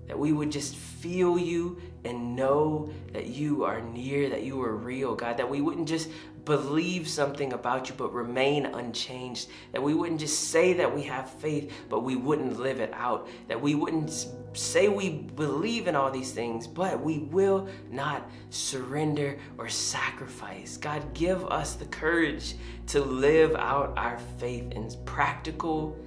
That 0.07 0.17
we 0.17 0.31
would 0.31 0.49
just 0.49 0.77
feel 0.77 1.37
you 1.37 1.81
and 2.05 2.37
know 2.37 2.89
that 3.11 3.27
you 3.27 3.65
are 3.65 3.81
near, 3.81 4.29
that 4.29 4.43
you 4.43 4.61
are 4.61 4.77
real, 4.77 5.13
God. 5.13 5.35
That 5.35 5.49
we 5.49 5.59
wouldn't 5.59 5.89
just 5.89 6.07
believe 6.45 7.07
something 7.07 7.53
about 7.53 7.89
you 7.89 7.95
but 7.95 8.13
remain 8.13 8.65
unchanged. 8.65 9.49
That 9.71 9.83
we 9.83 9.93
wouldn't 9.93 10.19
just 10.19 10.49
say 10.49 10.73
that 10.73 10.93
we 10.93 11.03
have 11.03 11.29
faith 11.29 11.71
but 11.89 12.01
we 12.01 12.15
wouldn't 12.15 12.59
live 12.59 12.79
it 12.79 12.93
out. 12.93 13.27
That 13.47 13.61
we 13.61 13.75
wouldn't 13.75 14.27
say 14.53 14.87
we 14.87 15.09
believe 15.09 15.87
in 15.87 15.95
all 15.95 16.11
these 16.11 16.31
things 16.31 16.67
but 16.67 17.01
we 17.01 17.19
will 17.19 17.67
not 17.89 18.29
surrender 18.49 19.37
or 19.57 19.69
sacrifice. 19.69 20.77
God, 20.77 21.13
give 21.13 21.45
us 21.45 21.75
the 21.75 21.85
courage 21.85 22.55
to 22.87 23.01
live 23.01 23.55
out 23.55 23.93
our 23.97 24.19
faith 24.37 24.71
in 24.71 24.91
practical 25.05 25.97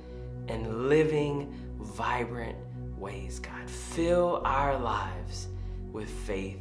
and 0.48 0.88
living, 0.88 1.54
vibrant 1.78 2.56
ways, 2.98 3.38
God. 3.38 3.68
Fill 3.68 4.42
our 4.44 4.78
lives 4.78 5.48
with 5.92 6.10
faith 6.10 6.60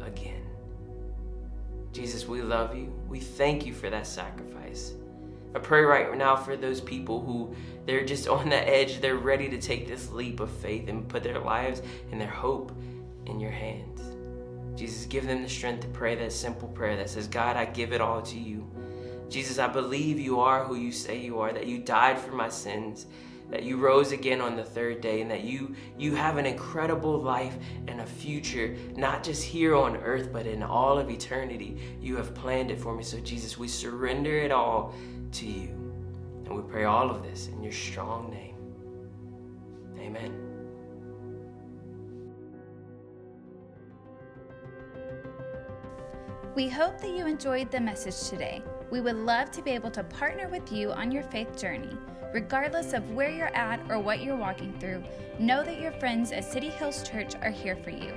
again. 0.00 0.47
Jesus, 1.92 2.26
we 2.26 2.42
love 2.42 2.76
you. 2.76 2.92
We 3.08 3.20
thank 3.20 3.66
you 3.66 3.72
for 3.72 3.90
that 3.90 4.06
sacrifice. 4.06 4.92
I 5.54 5.58
pray 5.58 5.82
right 5.82 6.14
now 6.16 6.36
for 6.36 6.56
those 6.56 6.80
people 6.80 7.20
who 7.20 7.54
they're 7.86 8.04
just 8.04 8.28
on 8.38 8.48
the 8.48 8.68
edge, 8.68 9.00
they're 9.00 9.16
ready 9.16 9.48
to 9.48 9.58
take 9.58 9.88
this 9.88 10.10
leap 10.10 10.40
of 10.40 10.50
faith 10.50 10.88
and 10.88 11.08
put 11.08 11.22
their 11.22 11.38
lives 11.38 11.82
and 12.10 12.20
their 12.20 12.28
hope 12.28 12.72
in 13.26 13.40
your 13.40 13.50
hands. 13.50 14.00
Jesus, 14.78 15.06
give 15.06 15.26
them 15.26 15.42
the 15.42 15.48
strength 15.48 15.80
to 15.80 15.88
pray 15.88 16.14
that 16.14 16.32
simple 16.32 16.68
prayer 16.68 16.96
that 16.96 17.10
says, 17.10 17.26
God, 17.26 17.56
I 17.56 17.64
give 17.64 17.92
it 17.92 18.00
all 18.00 18.22
to 18.22 18.38
you. 18.38 18.64
Jesus, 19.28 19.58
I 19.58 19.66
believe 19.66 20.20
you 20.20 20.40
are 20.40 20.64
who 20.64 20.76
you 20.76 20.92
say 20.92 21.18
you 21.18 21.40
are, 21.40 21.52
that 21.52 21.66
you 21.66 21.78
died 21.78 22.18
for 22.18 22.30
my 22.30 22.48
sins, 22.48 23.06
that 23.50 23.62
you 23.62 23.78
rose 23.78 24.12
again 24.12 24.40
on 24.40 24.56
the 24.56 24.64
third 24.64 25.00
day, 25.00 25.20
and 25.20 25.30
that 25.30 25.44
you, 25.44 25.74
you 25.96 26.14
have 26.14 26.36
an 26.36 26.46
incredible 26.46 27.18
life 27.20 27.56
and 27.86 28.00
a 28.00 28.06
future, 28.06 28.76
not 28.96 29.22
just 29.22 29.42
here 29.42 29.74
on 29.74 29.96
earth, 29.96 30.30
but 30.32 30.46
in 30.46 30.62
all 30.62 30.98
of 30.98 31.10
eternity. 31.10 31.78
You 32.00 32.16
have 32.16 32.34
planned 32.34 32.70
it 32.70 32.78
for 32.78 32.94
me. 32.94 33.02
So, 33.02 33.18
Jesus, 33.20 33.56
we 33.56 33.68
surrender 33.68 34.36
it 34.36 34.52
all 34.52 34.94
to 35.32 35.46
you. 35.46 35.68
And 36.44 36.56
we 36.56 36.62
pray 36.62 36.84
all 36.84 37.10
of 37.10 37.22
this 37.22 37.48
in 37.48 37.62
your 37.62 37.72
strong 37.72 38.30
name. 38.30 38.56
Amen. 39.98 40.32
We 46.54 46.68
hope 46.68 47.00
that 47.00 47.10
you 47.10 47.26
enjoyed 47.26 47.70
the 47.70 47.80
message 47.80 48.28
today. 48.28 48.62
We 48.90 49.00
would 49.00 49.16
love 49.16 49.50
to 49.52 49.62
be 49.62 49.70
able 49.70 49.90
to 49.92 50.02
partner 50.02 50.48
with 50.48 50.72
you 50.72 50.90
on 50.90 51.12
your 51.12 51.22
faith 51.22 51.56
journey. 51.56 51.96
Regardless 52.32 52.92
of 52.92 53.10
where 53.12 53.30
you're 53.30 53.54
at 53.56 53.80
or 53.88 53.98
what 53.98 54.20
you're 54.20 54.36
walking 54.36 54.74
through, 54.78 55.02
know 55.38 55.64
that 55.64 55.80
your 55.80 55.92
friends 55.92 56.30
at 56.30 56.44
City 56.44 56.68
Hills 56.68 57.08
Church 57.08 57.34
are 57.36 57.50
here 57.50 57.76
for 57.76 57.90
you. 57.90 58.12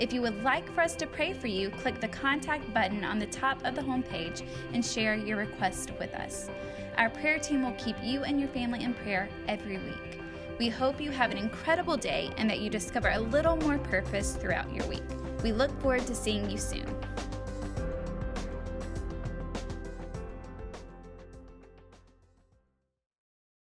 If 0.00 0.12
you 0.12 0.20
would 0.22 0.42
like 0.42 0.68
for 0.72 0.80
us 0.80 0.96
to 0.96 1.06
pray 1.06 1.32
for 1.32 1.46
you, 1.46 1.70
click 1.70 2.00
the 2.00 2.08
contact 2.08 2.72
button 2.74 3.04
on 3.04 3.20
the 3.20 3.26
top 3.26 3.64
of 3.64 3.76
the 3.76 3.82
homepage 3.82 4.42
and 4.72 4.84
share 4.84 5.14
your 5.14 5.36
request 5.36 5.92
with 6.00 6.12
us. 6.14 6.50
Our 6.98 7.08
prayer 7.08 7.38
team 7.38 7.62
will 7.62 7.76
keep 7.78 7.96
you 8.02 8.24
and 8.24 8.40
your 8.40 8.48
family 8.48 8.82
in 8.82 8.94
prayer 8.94 9.28
every 9.46 9.78
week. 9.78 10.18
We 10.58 10.68
hope 10.68 11.00
you 11.00 11.12
have 11.12 11.30
an 11.30 11.38
incredible 11.38 11.96
day 11.96 12.30
and 12.38 12.50
that 12.50 12.60
you 12.60 12.68
discover 12.68 13.10
a 13.10 13.20
little 13.20 13.56
more 13.56 13.78
purpose 13.78 14.34
throughout 14.34 14.74
your 14.74 14.86
week. 14.86 15.04
We 15.44 15.52
look 15.52 15.70
forward 15.80 16.06
to 16.06 16.14
seeing 16.16 16.50
you 16.50 16.58
soon. 16.58 16.86